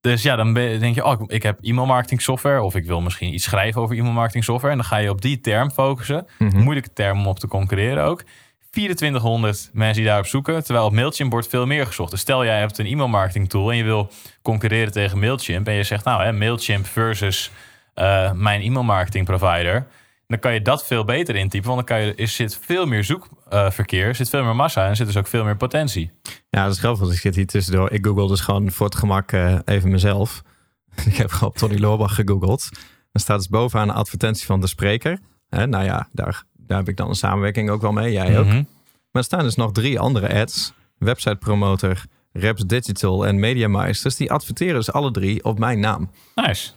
Dus 0.00 0.22
ja, 0.22 0.36
dan 0.36 0.54
denk 0.54 0.94
je, 0.94 1.04
oh, 1.04 1.22
ik- 1.26 1.42
heb 1.42 1.58
e-mail 1.60 1.86
marketing 1.86 2.22
software. 2.22 2.62
Of 2.62 2.74
ik 2.74 2.84
wil 2.86 3.00
misschien 3.00 3.34
iets 3.34 3.44
schrijven 3.44 3.80
over 3.80 3.96
e-mail 3.96 4.12
marketing 4.12 4.44
software. 4.44 4.72
En 4.72 4.78
dan 4.80 4.86
ga 4.88 4.96
je 4.96 5.10
op 5.10 5.20
die 5.22 5.40
term 5.40 5.70
focussen. 5.70 6.26
Mhm. 6.38 6.58
Moeilijke 6.58 6.92
term 6.92 7.18
om 7.18 7.26
op 7.26 7.38
te 7.38 7.46
concurreren 7.48 8.04
ook. 8.04 8.22
2400 8.70 9.70
mensen 9.72 9.96
die 9.96 10.04
daarop 10.04 10.26
zoeken. 10.26 10.64
Terwijl 10.64 10.86
op 10.86 10.92
Mailchimp 10.92 11.30
wordt 11.32 11.48
veel 11.48 11.66
meer 11.66 11.86
gezocht. 11.86 12.10
Dus 12.10 12.20
stel 12.20 12.44
jij 12.44 12.58
hebt 12.58 12.78
een 12.78 12.86
e-mail 12.86 13.08
marketing 13.08 13.48
tool 13.48 13.70
en 13.70 13.76
je 13.76 13.84
wil 13.84 14.10
concurreren 14.42 14.92
tegen 14.92 15.18
Mailchimp. 15.18 15.66
En 15.66 15.74
je 15.74 15.82
zegt 15.82 16.04
nou, 16.04 16.22
hè, 16.22 16.32
Mailchimp 16.32 16.86
versus 16.86 17.50
eh, 17.94 18.32
mijn 18.32 18.60
e-mail 18.62 18.84
marketing 18.84 19.24
provider. 19.24 19.86
Dan 20.26 20.38
kan 20.38 20.54
je 20.54 20.62
dat 20.62 20.86
veel 20.86 21.04
beter 21.04 21.36
intypen. 21.36 21.70
Want 21.74 21.86
dan 21.86 21.96
kan 21.96 22.14
je, 22.16 22.26
zit 22.26 22.58
veel 22.60 22.86
meer 22.86 23.04
zoekverkeer, 23.04 24.06
er 24.06 24.14
zit 24.14 24.28
veel 24.28 24.44
meer 24.44 24.56
massa 24.56 24.88
en 24.88 24.96
zit 24.96 25.06
dus 25.06 25.16
ook 25.16 25.26
veel 25.26 25.44
meer 25.44 25.56
potentie. 25.56 26.10
Ja, 26.50 26.64
dat 26.64 26.72
is 26.72 26.78
grappig, 26.78 27.00
want 27.00 27.12
ik 27.12 27.20
zit 27.20 27.34
hier 27.34 27.46
tussendoor. 27.46 27.90
Ik 27.90 28.06
google 28.06 28.28
dus 28.28 28.40
gewoon 28.40 28.70
voor 28.70 28.86
het 28.86 28.94
gemak 28.94 29.32
eh, 29.32 29.58
even 29.64 29.90
mezelf. 29.90 30.42
ik 31.10 31.16
heb 31.16 31.30
gewoon 31.30 31.52
Tony 31.52 31.78
Loorbach 31.78 32.14
gegoogeld. 32.14 32.68
Dan 33.12 33.22
staat 33.22 33.38
dus 33.38 33.48
bovenaan 33.48 33.88
een 33.88 33.94
advertentie 33.94 34.46
van 34.46 34.60
de 34.60 34.66
spreker. 34.66 35.18
Hè, 35.48 35.66
nou 35.66 35.84
ja, 35.84 36.08
daar, 36.12 36.44
daar 36.70 36.78
heb 36.78 36.88
ik 36.88 36.96
dan 36.96 37.08
een 37.08 37.14
samenwerking 37.14 37.70
ook 37.70 37.80
wel 37.80 37.92
mee. 37.92 38.12
Jij 38.12 38.38
ook. 38.38 38.46
Mhm. 38.46 38.54
Maar 38.54 39.22
er 39.22 39.24
staan 39.24 39.42
dus 39.42 39.54
nog 39.54 39.72
drie 39.72 40.00
andere 40.00 40.40
ads. 40.40 40.72
Website 40.98 41.36
Promoter, 41.36 42.04
Reps 42.32 42.62
Digital 42.62 43.26
en 43.26 43.38
Mediameisters. 43.38 44.16
Die 44.16 44.32
adverteren 44.32 44.74
dus 44.74 44.92
alle 44.92 45.10
drie 45.10 45.44
op 45.44 45.58
mijn 45.58 45.80
naam. 45.80 46.10
Nice. 46.34 46.70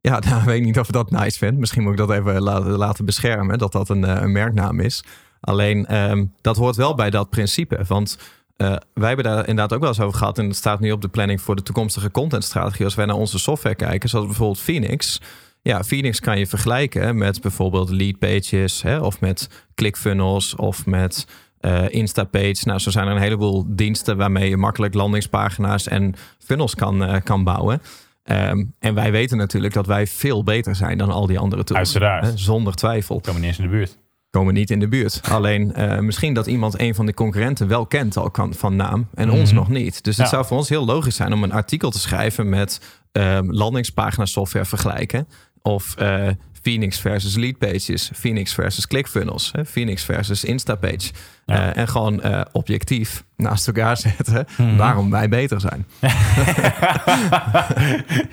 Ja, 0.00 0.18
nou 0.28 0.44
weet 0.44 0.58
ik 0.58 0.64
niet 0.64 0.78
of 0.78 0.86
ik 0.86 0.92
dat 0.92 1.10
nice 1.10 1.38
vind. 1.38 1.58
Misschien 1.58 1.82
moet 1.82 1.92
ik 1.92 1.98
dat 1.98 2.10
even 2.10 2.42
laten, 2.42 2.70
laten 2.70 3.04
beschermen, 3.04 3.58
dat 3.58 3.72
dat 3.72 3.88
een, 3.88 4.04
eh, 4.04 4.22
een 4.22 4.32
merknaam 4.32 4.80
is. 4.80 5.04
Alleen, 5.40 5.86
ehm, 5.86 6.24
dat 6.40 6.56
hoort 6.56 6.76
wel 6.76 6.94
bij 6.94 7.10
dat 7.10 7.30
principe. 7.30 7.84
Want 7.86 8.18
eh, 8.56 8.76
wij 8.94 9.06
hebben 9.06 9.24
daar 9.24 9.38
inderdaad 9.38 9.72
ook 9.72 9.80
wel 9.80 9.88
eens 9.88 10.00
over 10.00 10.18
gehad. 10.18 10.38
En 10.38 10.46
het 10.46 10.56
staat 10.56 10.80
nu 10.80 10.92
op 10.92 11.00
de 11.00 11.08
planning 11.08 11.40
voor 11.40 11.56
de 11.56 11.62
toekomstige 11.62 12.10
contentstrategie. 12.10 12.84
Als 12.84 12.94
wij 12.94 13.06
naar 13.06 13.16
onze 13.16 13.38
software 13.38 13.74
kijken, 13.74 14.08
zoals 14.08 14.26
bijvoorbeeld 14.26 14.60
Phoenix. 14.60 15.20
Ja, 15.62 15.82
Phoenix 15.84 16.20
kan 16.20 16.38
je 16.38 16.46
vergelijken 16.46 17.16
met 17.18 17.40
bijvoorbeeld 17.40 17.90
lead 17.90 18.18
pages. 18.18 18.82
Hè, 18.82 18.98
of 18.98 19.20
met 19.20 19.48
ClickFunnels 19.74 20.54
of 20.56 20.86
met 20.86 21.26
eh 21.60 21.84
Instapage. 21.88 22.56
Nou, 22.64 22.78
zo 22.78 22.90
zijn 22.90 23.06
er 23.06 23.14
een 23.14 23.20
heleboel 23.22 23.64
diensten 23.68 24.16
waarmee 24.16 24.48
je 24.48 24.56
makkelijk 24.56 24.94
landingspagina's 24.94 25.88
en 25.88 26.14
funnels 26.38 26.74
kan, 26.74 27.04
eh, 27.04 27.20
kan 27.24 27.44
bouwen. 27.44 27.82
Ehm, 28.22 28.64
en 28.78 28.94
wij 28.94 29.10
weten 29.12 29.36
natuurlijk 29.36 29.74
dat 29.74 29.86
wij 29.86 30.06
veel 30.06 30.42
beter 30.44 30.76
zijn 30.76 30.98
dan 30.98 31.10
al 31.10 31.26
die 31.26 31.38
andere 31.38 31.64
tools. 31.64 31.78
Uiteraard. 31.94 32.24
Hè, 32.24 32.36
zonder 32.36 32.74
twijfel. 32.74 33.20
Komen 33.20 33.40
niet 33.40 33.48
eens 33.50 33.58
in 33.58 33.64
de 33.64 33.70
buurt. 33.70 33.98
Komen 34.30 34.54
niet 34.54 34.70
in 34.70 34.80
de 34.80 34.88
buurt. 34.88 35.20
Alleen 35.30 35.74
eh, 35.74 35.98
misschien 35.98 36.34
dat 36.34 36.46
iemand 36.46 36.80
een 36.80 36.94
van 36.94 37.06
de 37.06 37.14
concurrenten 37.14 37.68
wel 37.68 37.86
kent 37.86 38.16
al 38.16 38.30
kan, 38.30 38.54
van 38.54 38.76
naam 38.76 39.08
en 39.14 39.30
ons 39.30 39.48
Mhm. 39.50 39.54
nog 39.58 39.68
niet. 39.68 40.04
Dus 40.04 40.16
het 40.16 40.26
Ja. 40.26 40.32
zou 40.32 40.46
voor 40.46 40.56
ons 40.56 40.68
heel 40.68 40.84
logisch 40.84 41.16
zijn 41.16 41.32
om 41.32 41.42
een 41.42 41.52
artikel 41.52 41.90
te 41.90 41.98
schrijven 41.98 42.48
met 42.48 42.80
ehm 43.12 43.50
landingspagina 43.50 44.26
software 44.26 44.64
vergelijken. 44.64 45.28
Of 45.62 45.94
eh, 45.96 46.28
Phoenix 46.62 47.00
versus 47.00 47.36
lead 47.36 47.58
pages, 47.58 48.10
Phoenix 48.14 48.54
versus 48.54 48.86
ClickFunnels, 48.86 49.50
hè, 49.52 49.64
Phoenix 49.64 50.04
versus 50.04 50.44
Instapage. 50.44 51.10
Ja. 51.46 51.72
Eh, 51.74 51.82
en 51.82 51.88
gewoon 51.88 52.22
eh, 52.22 52.40
objectief 52.52 53.24
naast 53.36 53.66
elkaar 53.66 53.96
zetten 53.96 54.46
Mhm. 54.56 54.76
waarom 54.76 55.10
wij 55.10 55.28
beter 55.28 55.60
zijn. 55.60 55.86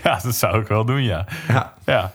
ja, 0.03 0.19
dat 0.23 0.35
zou 0.35 0.61
ik 0.61 0.67
wel 0.67 0.85
doen, 0.85 1.03
ja. 1.03 1.25
Ja, 1.47 1.73
Ja, 1.85 2.11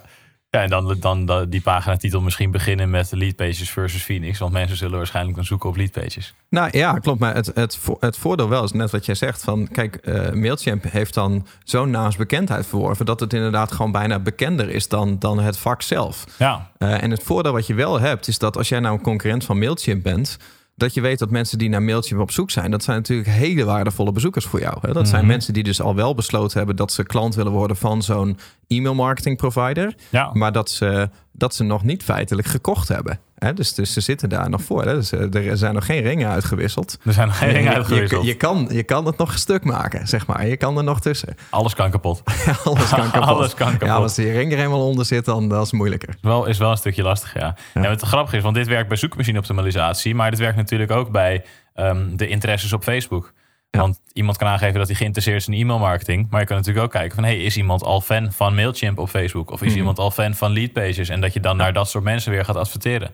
ja 0.55 0.63
en 0.63 0.71
dan, 0.71 0.97
dan, 1.01 1.27
dan 1.27 1.49
die 1.49 1.61
paginatitel 1.61 2.21
misschien 2.21 2.51
beginnen 2.51 2.91
met 2.91 3.13
lead 3.13 3.37
pages 3.37 3.71
versus 3.71 4.03
Phoenix. 4.03 4.39
Want 4.39 4.53
mensen 4.53 4.77
zullen 4.77 4.97
waarschijnlijk 4.97 5.37
dan 5.37 5.45
zoeken 5.45 5.69
op 5.69 5.77
lead 5.77 5.91
pages. 5.91 6.35
Nou 6.49 6.69
ja, 6.73 6.99
klopt. 6.99 7.21
Maar 7.21 7.35
het, 7.35 7.51
het, 7.55 7.79
het 8.01 8.17
voordeel 8.17 8.49
wel 8.49 8.65
is 8.65 8.73
net 8.73 8.91
wat 8.91 9.07
jij 9.07 9.15
zegt. 9.15 9.45
Van, 9.45 9.69
kijk, 9.73 9.97
eh, 9.97 10.33
Mailchimp 10.33 10.85
heeft 10.91 11.15
dan 11.15 11.47
zo'n 11.65 11.91
naamsbekendheid 11.91 12.67
verworven... 12.67 13.07
dat 13.07 13.21
het 13.21 13.33
inderdaad 13.33 13.73
gewoon 13.73 13.93
bijna 13.93 14.19
bekender 14.19 14.71
is 14.71 14.89
dan, 14.89 15.19
dan 15.19 15.39
het 15.39 15.59
vak 15.59 15.83
zelf. 15.83 16.25
Ja, 16.39 16.73
Eh, 16.79 17.03
en 17.03 17.11
het 17.11 17.23
voordeel 17.23 17.53
wat 17.53 17.67
je 17.67 17.75
wel 17.75 18.01
hebt, 18.01 18.29
is 18.29 18.39
dat 18.39 18.57
als 18.57 18.69
jij 18.69 18.81
nou 18.81 18.95
een 18.95 19.03
concurrent 19.03 19.45
van 19.45 19.59
Mailchimp 19.59 20.03
bent... 20.03 20.39
dat 20.77 20.95
je 20.95 21.01
weet 21.01 21.19
dat 21.19 21.31
mensen 21.31 21.59
die 21.59 21.69
naar 21.69 21.83
Mailchimp 21.83 22.21
op 22.21 22.31
zoek 22.31 22.51
zijn... 22.51 22.71
dat 22.71 22.83
zijn 22.85 22.97
natuurlijk 22.97 23.29
hele 23.29 23.65
waardevolle 23.65 24.13
bezoekers 24.13 24.45
voor 24.45 24.61
jou. 24.61 24.79
Hè? 24.81 24.93
Dat 24.93 25.09
zijn 25.09 25.21
Mhm. 25.21 25.31
mensen 25.31 25.53
die 25.53 25.63
dus 25.63 25.81
al 25.81 25.95
wel 25.95 26.15
besloten 26.15 26.57
hebben... 26.59 26.77
dat 26.77 26.93
ze 26.93 27.03
klant 27.03 27.35
willen 27.35 27.53
worden 27.53 27.77
van 27.77 28.03
zo'n 28.03 28.39
e-mail 28.67 28.95
marketing 28.95 29.37
provider... 29.37 29.95
ja. 30.11 30.31
maar 30.33 30.53
dat 30.53 30.71
ze, 30.71 31.11
dat 31.33 31.55
ze 31.55 31.65
nog 31.65 31.83
niet 31.85 32.03
feitelijk 32.03 32.49
gekocht 32.49 32.89
hebben. 32.89 33.19
Dus, 33.53 33.75
dus 33.75 33.93
ze 33.93 34.01
zitten 34.01 34.29
daar 34.29 34.51
nog 34.51 34.63
voor. 34.63 34.85
Hè? 34.85 34.95
Dus, 34.95 35.13
eh, 35.13 35.35
er 35.35 35.57
zijn 35.57 35.75
nog 35.75 35.87
geen 35.87 36.03
ringen 36.03 36.29
uitgewisseld. 36.29 36.99
er 37.05 37.13
zijn 37.13 37.27
nog 37.27 37.39
geen 37.39 37.63
je, 37.63 37.69
uitgewisseld. 37.69 38.23
je, 38.23 38.29
je 38.29 38.35
kan, 38.35 38.69
je 38.71 38.83
kan 38.83 39.07
het 39.07 39.19
nog 39.19 39.39
stuk 39.39 39.65
maken, 39.65 40.09
zeg 40.09 40.27
maar. 40.27 40.47
Je 40.47 40.57
kan 40.57 40.77
er 40.77 40.85
nog 40.85 41.01
tussen. 41.01 41.37
Alles 41.51 41.75
kan 41.75 41.91
kapot. 41.91 42.23
Alles 42.65 42.89
kan 42.89 43.11
kapot. 43.11 43.29
Alles 43.29 43.55
kan 43.55 43.71
kapot. 43.71 43.89
Ja, 43.89 43.95
als 43.95 44.15
die 44.15 44.33
ring 44.33 44.53
er 44.53 44.59
eenmaal 44.59 44.87
onder 44.87 45.05
zit, 45.05 45.25
dan 45.25 45.49
dat 45.49 45.65
is 45.65 45.73
moeilijker. 45.73 46.15
Wel, 46.21 46.47
is 46.47 46.59
wel 46.59 46.71
een 46.71 46.77
stukje 46.77 47.03
lastig, 47.03 47.35
ja. 47.35 47.57
Ja. 47.75 47.83
En 47.83 47.89
wat 47.89 48.03
grappig 48.03 48.33
is, 48.33 48.43
want 48.43 48.55
dit 48.55 48.67
werkt 48.67 48.89
bij 48.89 48.97
zoekmachine-optimalisatie, 48.97 50.15
maar 50.15 50.31
dit 50.31 50.39
werkt 50.39 50.57
natuurlijk 50.57 50.91
ook 50.91 51.11
bij 51.11 51.45
ehm, 51.75 52.17
de 52.17 52.29
interesses 52.29 52.73
op 52.73 52.83
Facebook. 52.83 53.33
Ja. 53.75 53.81
Want 53.81 54.01
iemand 54.13 54.37
kan 54.37 54.49
aangeven 54.49 54.79
dat 54.79 54.87
hij 54.87 54.97
geïnteresseerd 54.97 55.37
is 55.41 55.47
in 55.49 55.53
e-mailmarketing, 55.55 56.27
maar 56.31 56.41
je 56.41 56.47
kan 56.47 56.57
natuurlijk 56.57 56.85
ook 56.85 56.93
kijken 56.93 57.15
van, 57.15 57.25
hey, 57.25 57.37
is 57.43 57.57
iemand 57.57 57.83
al 57.83 58.01
fan 58.01 58.33
van 58.33 58.55
Mailchimp 58.55 58.99
op 58.99 59.09
Facebook? 59.09 59.51
Of 59.51 59.63
is 59.63 59.69
Mhm. 59.69 59.77
iemand 59.79 59.99
al 59.99 60.11
fan 60.11 60.35
van 60.35 60.53
Leadpages? 60.53 61.09
En 61.09 61.21
dat 61.21 61.33
je 61.33 61.41
dan 61.41 61.57
naar 61.57 61.73
dat 61.73 61.89
soort 61.91 62.05
mensen 62.05 62.31
weer 62.33 62.45
gaat 62.45 62.57
adverteren. 62.57 63.11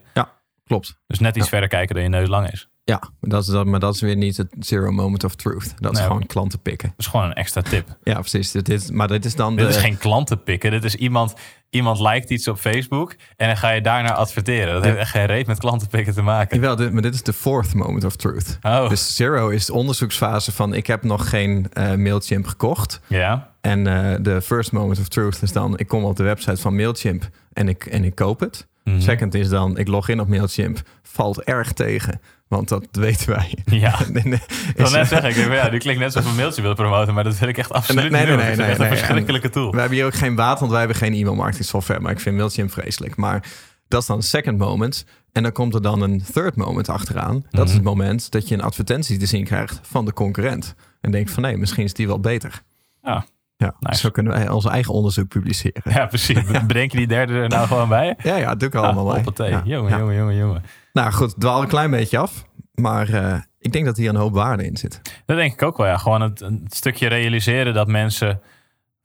Klopt. 0.66 0.98
Dus 1.06 1.18
net 1.18 1.36
iets 1.36 1.44
Ja. 1.44 1.50
verder 1.50 1.68
kijken 1.68 1.94
dan 1.94 2.04
je 2.04 2.10
neus 2.10 2.28
lang 2.28 2.50
is. 2.50 2.68
Ja, 2.84 3.02
dat 3.20 3.42
is 3.42 3.48
dat, 3.48 3.66
maar 3.66 3.80
dat 3.80 3.94
is 3.94 4.00
weer 4.00 4.16
niet 4.16 4.36
het 4.36 4.48
zero 4.58 4.90
moment 4.90 5.24
of 5.24 5.34
truth. 5.34 5.74
Dat 5.82 5.92
is 5.92 6.00
gewoon 6.00 6.26
klanten 6.26 6.60
pikken. 6.60 6.88
Dat 6.88 6.98
is 6.98 7.06
gewoon 7.06 7.26
een 7.26 7.32
extra 7.34 7.60
tip. 7.62 7.96
Ja, 8.02 8.18
precies. 8.20 8.50
Dit 8.50 8.68
is, 8.68 8.90
maar 8.90 9.08
dit 9.08 9.24
is 9.24 9.34
dan 9.34 9.56
de... 9.56 9.62
Dit 9.62 9.74
is 9.74 9.80
geen 9.80 9.98
klanten 9.98 10.42
pikken. 10.42 10.70
Dit 10.70 10.84
is 10.84 10.94
iemand, 10.94 11.34
iemand 11.70 12.00
liked 12.00 12.30
iets 12.30 12.48
op 12.48 12.58
Facebook 12.58 13.14
en 13.36 13.46
dan 13.46 13.56
ga 13.56 13.70
je 13.70 13.80
daarnaar 13.80 14.12
adverteren. 14.14 14.74
Dat 14.74 14.84
heeft 14.84 14.96
echt 14.96 15.10
geen 15.10 15.26
reet 15.26 15.46
met 15.46 15.58
klanten 15.58 15.88
pikken 15.88 16.14
te 16.14 16.22
maken. 16.22 16.56
Jawel, 16.56 16.76
dit, 16.76 16.92
maar 16.92 17.02
dit 17.02 17.14
is 17.14 17.22
de 17.22 17.32
fourth 17.32 17.74
moment 17.74 18.04
of 18.04 18.16
truth. 18.16 18.58
Oh, 18.62 18.88
Dus 18.88 19.16
zero 19.16 19.48
is 19.48 19.66
de 19.66 19.72
onderzoeksfase 19.72 20.52
van 20.52 20.74
ik 20.74 20.86
heb 20.86 21.02
nog 21.02 21.28
geen 21.28 21.66
eh, 21.72 21.94
Mailchimp 21.94 22.46
gekocht. 22.46 23.00
ja. 23.06 23.48
En 23.60 23.86
eh, 23.86 24.16
de 24.20 24.42
first 24.42 24.72
moment 24.72 24.98
of 25.00 25.08
truth 25.08 25.42
is 25.42 25.52
dan 25.52 25.78
ik 25.78 25.88
kom 25.88 26.04
op 26.04 26.16
de 26.16 26.22
website 26.22 26.60
van 26.60 26.76
Mailchimp 26.76 27.28
en 27.52 27.68
ik, 27.68 27.86
en 27.86 28.04
ik 28.04 28.14
koop 28.14 28.40
het. 28.40 28.66
Mhm. 28.84 29.00
Second 29.00 29.34
is 29.34 29.48
dan 29.48 29.78
ik 29.78 29.88
log 29.88 30.08
in 30.08 30.20
op 30.20 30.28
Mailchimp, 30.28 30.78
valt 31.02 31.42
erg 31.42 31.72
tegen. 31.72 32.20
Want 32.50 32.68
dat 32.68 32.86
weten 32.90 33.28
wij. 33.28 33.58
Ja. 33.64 33.98
Nee, 34.12 34.22
nee, 34.24 34.40
Ik 34.68 34.76
wil 34.76 34.90
net 34.90 35.08
zeggen, 35.08 35.28
ik 35.28 35.34
denk, 35.34 35.52
ja, 35.52 35.68
die 35.68 35.78
klinkt 35.80 36.00
net 36.00 36.16
alsof 36.16 36.30
een 36.30 36.36
mailtje 36.36 36.62
wil 36.62 36.74
promoten, 36.74 37.14
maar 37.14 37.24
dat 37.24 37.38
wil 37.38 37.48
ik 37.48 37.58
echt 37.58 37.72
absoluut 37.72 38.10
Nee, 38.10 38.10
nee, 38.10 38.20
niet 38.20 38.28
nee, 38.28 38.36
nee, 38.46 38.48
echt 38.48 38.58
nee, 38.58 38.70
een 38.70 38.78
nee. 38.92 38.98
verschrikkelijke 38.98 39.50
tool. 39.50 39.70
We 39.72 39.78
hebben 39.80 39.96
hier 39.96 40.06
ook 40.06 40.14
geen 40.14 40.34
baat, 40.34 40.58
want 40.58 40.70
wij 40.70 40.78
hebben 40.80 40.96
geen 40.98 41.14
e-mail 41.14 41.34
marketing 41.34 41.64
software. 41.68 42.00
Maar 42.00 42.12
ik 42.12 42.20
vind 42.20 42.36
Mailchimp 42.36 42.72
vreselijk. 42.72 43.16
Maar 43.16 43.44
dat 43.88 44.00
is 44.00 44.06
dan 44.06 44.16
een 44.16 44.22
second 44.22 44.58
moment. 44.58 45.04
En 45.32 45.42
dan 45.42 45.52
komt 45.52 45.74
er 45.74 45.82
dan 45.82 46.00
een 46.02 46.22
third 46.32 46.56
moment 46.56 46.88
achteraan. 46.88 47.44
Dat 47.50 47.60
is 47.64 47.74
Mhm. 47.74 47.74
het 47.74 47.82
moment 47.84 48.30
dat 48.30 48.48
je 48.48 48.54
een 48.54 48.62
advertentie 48.62 49.18
te 49.18 49.26
zien 49.26 49.44
krijgt 49.44 49.80
van 49.82 50.04
de 50.04 50.12
concurrent. 50.12 50.74
En 51.00 51.10
denkt 51.10 51.30
van 51.30 51.42
nee, 51.42 51.56
misschien 51.56 51.84
is 51.84 51.94
die 51.94 52.06
wel 52.06 52.20
beter. 52.20 52.62
Ja. 53.02 53.24
Ja, 53.56 53.74
Nice. 53.80 54.00
zo 54.00 54.10
kunnen 54.10 54.32
wij 54.32 54.48
ons 54.48 54.64
eigen 54.64 54.94
onderzoek 54.94 55.28
publiceren. 55.28 55.82
Ja, 55.84 56.06
precies. 56.06 56.38
Bedenk 56.66 56.90
je 56.92 56.98
die 56.98 57.06
derde 57.06 57.32
er 57.32 57.48
nou 57.48 57.66
gewoon 57.66 57.88
bij? 57.88 58.16
Ja, 58.22 58.36
ja, 58.36 58.54
doe 58.54 58.68
ik 58.68 58.74
Ja, 58.74 58.80
allemaal 58.80 59.04
bij. 59.04 59.14
hoppatee. 59.14 59.50
Ja, 59.50 59.62
Jongen, 59.64 59.90
ja. 59.90 59.98
jongen, 59.98 60.14
jongen, 60.16 60.36
jongen. 60.36 60.62
Nou 60.92 61.12
goed, 61.12 61.40
dwaal 61.40 61.62
een 61.62 61.68
klein 61.68 61.90
beetje 61.90 62.18
af. 62.18 62.44
Maar 62.74 63.08
eh, 63.08 63.40
ik 63.58 63.72
denk 63.72 63.84
dat 63.84 63.96
hier 63.96 64.08
een 64.08 64.16
hoop 64.16 64.32
waarde 64.34 64.66
in 64.66 64.76
zit. 64.76 65.00
Dat 65.26 65.36
denk 65.36 65.52
ik 65.52 65.62
ook 65.62 65.76
wel, 65.76 65.86
ja. 65.86 65.96
Gewoon 65.96 66.20
het, 66.20 66.40
een 66.40 66.66
stukje 66.68 67.08
realiseren 67.08 67.74
dat 67.74 67.88
mensen, 67.88 68.40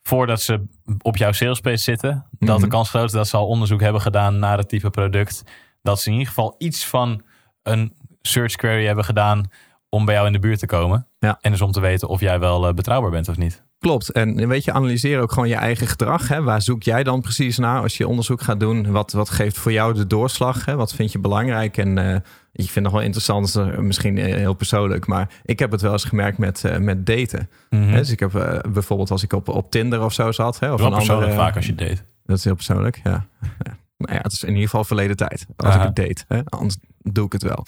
voordat 0.02 0.42
ze 0.42 0.64
op 1.02 1.18
jouw 1.18 1.32
salespage 1.32 1.78
zitten, 1.78 2.28
dat 2.40 2.56
de 2.60 2.62
Mhm. 2.62 2.70
kans 2.72 2.90
groot 2.90 3.06
is 3.06 3.12
dat 3.12 3.28
ze 3.28 3.38
al 3.38 3.48
onderzoek 3.48 3.82
hebben 3.82 4.02
gedaan 4.02 4.40
naar 4.40 4.58
het 4.58 4.70
type 4.70 4.90
product. 4.90 5.44
Dat 5.82 6.00
ze 6.02 6.06
in 6.08 6.14
ieder 6.14 6.28
geval 6.28 6.56
iets 6.58 6.86
van 6.86 7.22
een 7.64 7.94
search 8.22 8.56
query 8.56 8.86
hebben 8.86 9.06
gedaan 9.06 9.50
om 9.90 10.06
bij 10.06 10.14
jou 10.16 10.28
in 10.28 10.34
de 10.34 10.40
buurt 10.40 10.60
te 10.60 10.66
komen. 10.66 11.08
Ja. 11.20 11.38
En 11.42 11.52
dus 11.52 11.62
om 11.62 11.72
te 11.72 11.80
weten 11.80 12.08
of 12.08 12.20
jij 12.20 12.40
wel 12.40 12.68
eh, 12.68 12.74
betrouwbaar 12.74 13.12
bent 13.12 13.30
of 13.30 13.38
niet. 13.38 13.64
Klopt. 13.86 14.12
En 14.12 14.48
weet 14.48 14.64
je, 14.64 14.72
analyseer 14.72 15.22
ook 15.22 15.32
gewoon 15.32 15.48
je 15.48 15.56
eigen 15.56 15.88
gedrag. 15.88 16.28
Hè? 16.28 16.44
Waar 16.44 16.62
zoek 16.62 16.84
jij 16.84 17.04
dan 17.04 17.22
precies 17.22 17.58
naar 17.58 17.82
als 17.82 17.98
je 17.98 18.08
onderzoek 18.08 18.42
gaat 18.42 18.60
doen? 18.60 18.92
Wat, 18.92 19.12
wat 19.12 19.30
geeft 19.30 19.58
voor 19.58 19.72
jou 19.72 19.94
de 19.94 20.08
doorslag? 20.08 20.66
Hè? 20.66 20.76
Wat 20.76 20.94
vind 20.94 21.12
je 21.12 21.20
belangrijk? 21.20 21.78
En 21.78 21.98
uh, 21.98 22.14
ik 22.16 22.22
vind 22.52 22.74
het 22.74 22.84
nog 22.84 22.92
wel 22.92 23.02
interessant, 23.02 23.56
uh, 23.56 23.78
misschien 23.78 24.18
heel 24.18 24.54
persoonlijk, 24.54 25.08
maar 25.08 25.30
ik 25.44 25.60
heb 25.60 25.72
het 25.72 25.82
wel 25.82 25.92
eens 25.92 26.04
gemerkt 26.04 26.38
met, 26.38 26.64
uh, 26.66 26.78
met 26.78 27.06
daten. 27.06 27.50
Mm 27.70 27.84
-hmm. 27.84 27.92
Dus 27.92 28.10
ik 28.10 28.20
heb 28.20 28.32
bijvoorbeeld 28.72 29.12
als 29.12 29.24
ik 29.24 29.34
op, 29.34 29.48
op 29.48 29.72
Tinder 29.72 30.04
of 30.04 30.14
zo 30.14 30.32
zat. 30.32 30.60
Hè, 30.60 30.72
of 30.72 30.80
wel 30.80 30.88
een 30.88 30.98
persoonlijk 30.98 31.30
andere, 31.30 31.46
vaak 31.46 31.56
als 31.56 31.66
je 31.66 31.76
date. 31.76 32.02
Dat 32.26 32.38
is 32.38 32.44
heel 32.44 32.56
persoonlijk, 32.56 33.00
ja. 33.04 33.28
ja. 33.42 33.78
Nou 33.98 34.14
ja, 34.14 34.22
het 34.22 34.32
is 34.32 34.44
in 34.44 34.50
ieder 34.50 34.64
geval 34.64 34.84
verleden 34.84 35.16
tijd. 35.16 35.46
Als 35.56 35.76
ik 35.76 35.82
het 35.82 35.96
date. 35.96 36.24
Hè? 36.28 36.42
Anders 36.46 36.78
doe 37.02 37.26
ik 37.26 37.32
het 37.32 37.44
wel. 37.44 37.66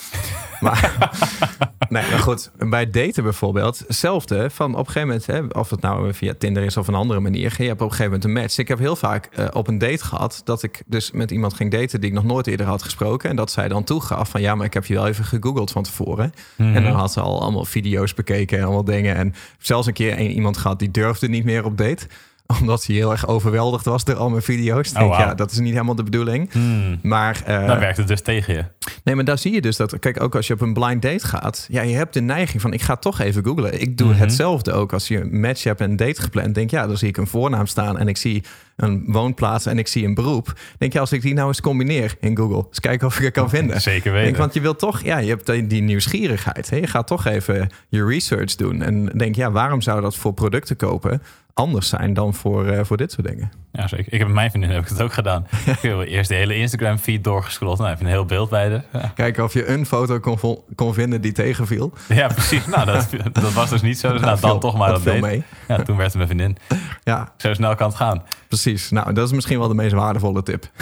maar, 0.60 1.10
nee, 1.90 2.10
maar 2.10 2.20
goed, 2.20 2.52
bij 2.58 2.90
daten 2.90 3.24
bijvoorbeeld, 3.24 3.84
hetzelfde. 3.88 4.50
Van 4.50 4.72
op 4.76 4.88
een 4.88 4.92
gegeven 4.92 5.08
moment, 5.08 5.26
hè, 5.26 5.60
of 5.60 5.70
het 5.70 5.82
nou 5.82 6.14
via 6.14 6.34
Tinder 6.38 6.64
is 6.64 6.78
of 6.78 6.88
een 6.88 6.94
andere 6.94 7.20
manier, 7.20 7.56
je 7.58 7.64
hebt 7.64 7.82
op 7.82 7.90
een 7.90 7.96
gegeven 7.96 8.06
moment 8.06 8.24
een 8.24 8.32
match. 8.32 8.58
Ik 8.58 8.68
heb 8.68 8.80
heel 8.80 8.96
vaak 8.96 9.30
uh, 9.40 9.46
op 9.54 9.68
een 9.68 9.78
date 9.78 10.06
gehad 10.06 10.42
dat 10.44 10.64
ik 10.64 10.82
dus 10.86 11.12
met 11.12 11.32
iemand 11.32 11.54
ging 11.54 11.72
daten 11.72 12.02
die 12.02 12.10
ik 12.10 12.16
nog 12.16 12.24
nooit 12.24 12.48
eerder 12.48 12.66
had 12.66 12.84
gesproken. 12.84 13.30
En 13.30 13.36
dat 13.36 13.52
zij 13.52 13.68
dan 13.68 13.84
toegaf 13.84 14.30
van 14.30 14.42
ja, 14.42 14.56
maar 14.56 14.66
ik 14.66 14.74
heb 14.74 14.86
je 14.86 14.94
wel 14.94 15.08
even 15.08 15.26
gegoogeld 15.26 15.72
van 15.72 15.84
tevoren. 15.84 16.34
Mm 16.56 16.66
-hmm. 16.66 16.76
En 16.76 16.84
dan 16.84 16.94
had 16.94 17.12
ze 17.12 17.20
al 17.20 17.42
allemaal 17.42 17.66
video's 17.66 18.14
bekeken 18.14 18.58
en 18.58 18.64
allemaal 18.64 18.84
dingen. 18.84 19.16
En 19.16 19.34
zelfs 19.60 19.88
een 19.88 19.94
keer 19.94 20.20
een, 20.20 20.32
iemand 20.32 20.58
gehad 20.58 20.80
die 20.80 20.92
durfde 20.92 21.30
niet 21.30 21.44
meer 21.44 21.66
op 21.66 21.78
date 21.78 22.08
omdat 22.62 22.86
hij 22.86 22.96
heel 22.96 23.12
erg 23.12 23.28
overweldigd 23.28 23.86
was 23.86 24.04
door 24.04 24.16
al 24.16 24.30
mijn 24.30 24.42
video's. 24.42 24.90
Oh, 24.90 25.00
denk, 25.00 25.12
wow. 25.12 25.20
ja, 25.20 25.34
dat 25.34 25.52
is 25.52 25.60
niet 25.60 25.72
helemaal 25.72 25.96
de 25.96 26.04
bedoeling. 26.04 26.52
Hmm. 26.52 27.00
Maar, 27.02 27.44
uh, 27.48 27.68
dan 27.68 27.80
werkt 27.80 27.98
het 27.98 28.08
dus 28.08 28.22
tegen 28.22 28.54
je. 28.54 28.66
Nee, 29.04 29.16
maar 29.16 29.26
daar 29.26 29.38
zie 29.38 29.54
je 29.54 29.62
dus 29.62 29.78
dat... 29.78 30.00
Kijk, 30.00 30.24
ook 30.24 30.36
als 30.36 30.48
je 30.48 30.54
op 30.54 30.62
een 30.62 30.74
blind 30.74 31.02
date 31.02 31.28
gaat... 31.28 31.68
Ja, 31.70 31.82
je 31.82 31.96
hebt 31.96 32.14
de 32.14 32.22
neiging 32.22 32.62
van... 32.62 32.74
Ik 32.74 32.82
ga 32.82 32.96
toch 32.96 33.20
even 33.20 33.44
googlen. 33.44 33.82
Ik 33.82 33.98
doe 33.98 34.08
mm 34.08 34.14
-hmm. 34.14 34.22
hetzelfde 34.22 34.72
ook 34.72 34.94
als 34.94 35.08
je 35.08 35.22
een 35.22 35.40
match 35.40 35.64
hebt 35.64 35.82
en 35.82 35.90
een 35.90 35.96
date 35.96 36.22
gepland. 36.22 36.56
Denk, 36.56 36.70
ja, 36.70 36.88
dan 36.88 36.98
zie 36.98 37.08
ik 37.08 37.18
een 37.18 37.28
voornaam 37.28 37.66
staan 37.66 37.98
en 37.98 38.08
ik 38.08 38.18
zie 38.18 38.44
een 38.76 39.04
woonplaats 39.08 39.66
en 39.66 39.78
ik 39.78 39.88
zie 39.88 40.06
een 40.06 40.14
beroep. 40.14 40.60
Denk 40.78 40.94
je, 40.94 41.00
als 41.00 41.12
ik 41.12 41.22
die 41.22 41.34
nou 41.34 41.48
eens 41.48 41.62
combineer 41.62 42.16
in 42.20 42.38
Google... 42.38 42.66
eens 42.68 42.80
kijken 42.80 43.08
of 43.08 43.18
ik 43.18 43.24
het 43.24 43.34
kan 43.34 43.50
vinden. 43.50 43.82
Zeker 43.92 44.12
weten. 44.12 44.26
Denk, 44.26 44.38
want 44.38 44.54
je 44.54 44.62
wilt 44.62 44.80
toch... 44.80 45.04
Ja, 45.04 45.18
je 45.18 45.30
hebt 45.30 45.46
die, 45.46 45.68
die 45.68 45.82
nieuwsgierigheid. 45.82 46.70
Hè? 46.70 46.78
Je 46.78 46.88
gaat 46.88 47.08
toch 47.08 47.26
even 47.26 47.70
je 47.90 48.06
research 48.06 48.56
doen. 48.56 48.82
En 48.82 49.06
denk, 49.06 49.36
ja, 49.36 49.52
waarom 49.52 49.82
zou 49.82 50.02
dat 50.02 50.16
voor 50.16 50.34
producten 50.34 50.76
kopen 50.76 51.22
anders 51.58 51.90
zijn 51.90 52.14
dan 52.14 52.34
voor, 52.34 52.66
uh, 52.66 52.80
voor 52.84 52.98
dit 52.98 53.12
soort 53.12 53.28
dingen. 53.28 53.52
Ja, 53.72 53.88
zeker. 53.88 54.14
Ik 54.14 54.20
heb 54.20 54.28
mijn 54.28 54.50
vriendin 54.50 54.72
heb 54.72 54.82
ik 54.82 54.90
het 54.90 55.02
ook 55.02 55.14
gedaan. 55.14 55.48
ik 55.66 55.82
heb 55.82 56.00
eerst 56.00 56.30
de 56.30 56.36
hele 56.36 56.56
Instagram 56.56 56.98
feed 56.98 57.24
doorgescrolld. 57.24 57.78
Nou, 57.78 57.92
even 57.92 58.06
een 58.06 58.12
heel 58.12 58.26
beeld 58.26 58.50
bij 58.50 58.70
de. 58.70 58.82
Ja. 58.94 59.12
Kijken 59.16 59.44
of 59.44 59.54
je 59.54 59.68
een 59.68 59.86
foto 59.86 60.20
kon, 60.20 60.60
kon 60.76 60.94
vinden 60.94 61.22
die 61.22 61.32
tegenviel. 61.32 61.94
Ja, 62.08 62.28
precies. 62.28 62.66
Nou, 62.66 62.86
dat, 62.86 63.10
dat 63.44 63.54
was 63.54 63.70
dus 63.70 63.82
niet 63.82 64.00
zo. 64.00 64.12
Dus 64.12 64.22
nou, 64.22 64.40
dan 64.40 64.60
toch 64.60 64.78
maar 64.78 64.90
dat 64.90 65.20
mee. 65.20 65.44
Ja, 65.68 65.82
toen 65.82 65.98
werd 65.98 66.14
het 66.14 66.16
mijn 66.16 66.28
vriendin. 66.28 66.58
Ja. 67.04 67.34
Zo 67.38 67.54
snel 67.54 67.76
kan 67.76 67.88
het 67.88 67.98
gaan. 67.98 68.24
Precies. 68.48 68.90
Nou, 68.90 69.14
dat 69.14 69.26
is 69.26 69.34
misschien 69.34 69.60
wel 69.60 69.68
de 69.68 69.74
meest 69.74 69.94
waardevolle 69.94 70.44
tip. 70.44 70.64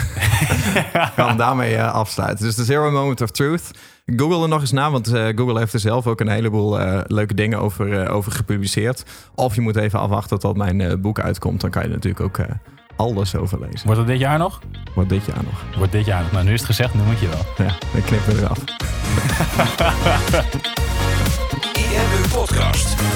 Ik 0.74 1.12
kan 1.16 1.36
daarmee 1.36 1.74
uh, 1.74 1.92
afsluiten. 1.92 2.44
Dus 2.44 2.54
de 2.54 2.64
Zero 2.64 2.90
Moment 2.90 3.20
of 3.20 3.30
Truth. 3.30 3.70
Google 4.14 4.42
er 4.42 4.48
nog 4.48 4.60
eens 4.60 4.72
na, 4.72 4.90
want 4.90 5.14
uh, 5.14 5.26
Google 5.36 5.58
heeft 5.58 5.72
er 5.72 5.80
zelf 5.80 6.06
ook 6.06 6.20
een 6.20 6.28
heleboel 6.28 6.80
uh, 6.80 7.00
leuke 7.06 7.34
dingen 7.34 7.58
over, 7.58 7.88
uh, 7.88 8.14
over 8.14 8.32
gepubliceerd. 8.32 9.04
Of 9.34 9.54
je 9.54 9.60
moet 9.60 9.76
even 9.76 9.98
afwachten 9.98 10.38
tot 10.38 10.56
mijn 10.56 11.00
boek 11.00 11.20
uitkomt. 11.20 11.60
Dan 11.60 11.70
kan 11.70 11.82
je 11.82 11.88
natuurlijk 11.88 12.20
ook 12.20 12.46
alles 12.96 13.36
over 13.36 13.60
lezen. 13.60 13.86
Wordt 13.86 14.00
het 14.00 14.06
dit 14.06 14.18
jaar 14.18 14.38
nog? 14.38 14.60
Wordt 14.94 15.10
dit 15.10 15.24
jaar 15.24 15.44
nog. 15.44 15.76
Wordt 15.76 15.92
dit 15.92 16.06
jaar 16.06 16.22
nog. 16.22 16.32
Nou, 16.32 16.44
nu 16.44 16.52
is 16.52 16.60
het 16.60 16.68
gezegd, 16.68 16.94
nu 16.94 17.02
moet 17.02 17.18
je 17.18 17.28
wel. 17.28 17.66
Ja, 17.66 17.78
dan 17.92 18.02
knippen 18.02 18.34
we 18.34 18.40
eraf. 18.42 18.58
IMU 21.92 22.28
Podcast. 22.32 23.15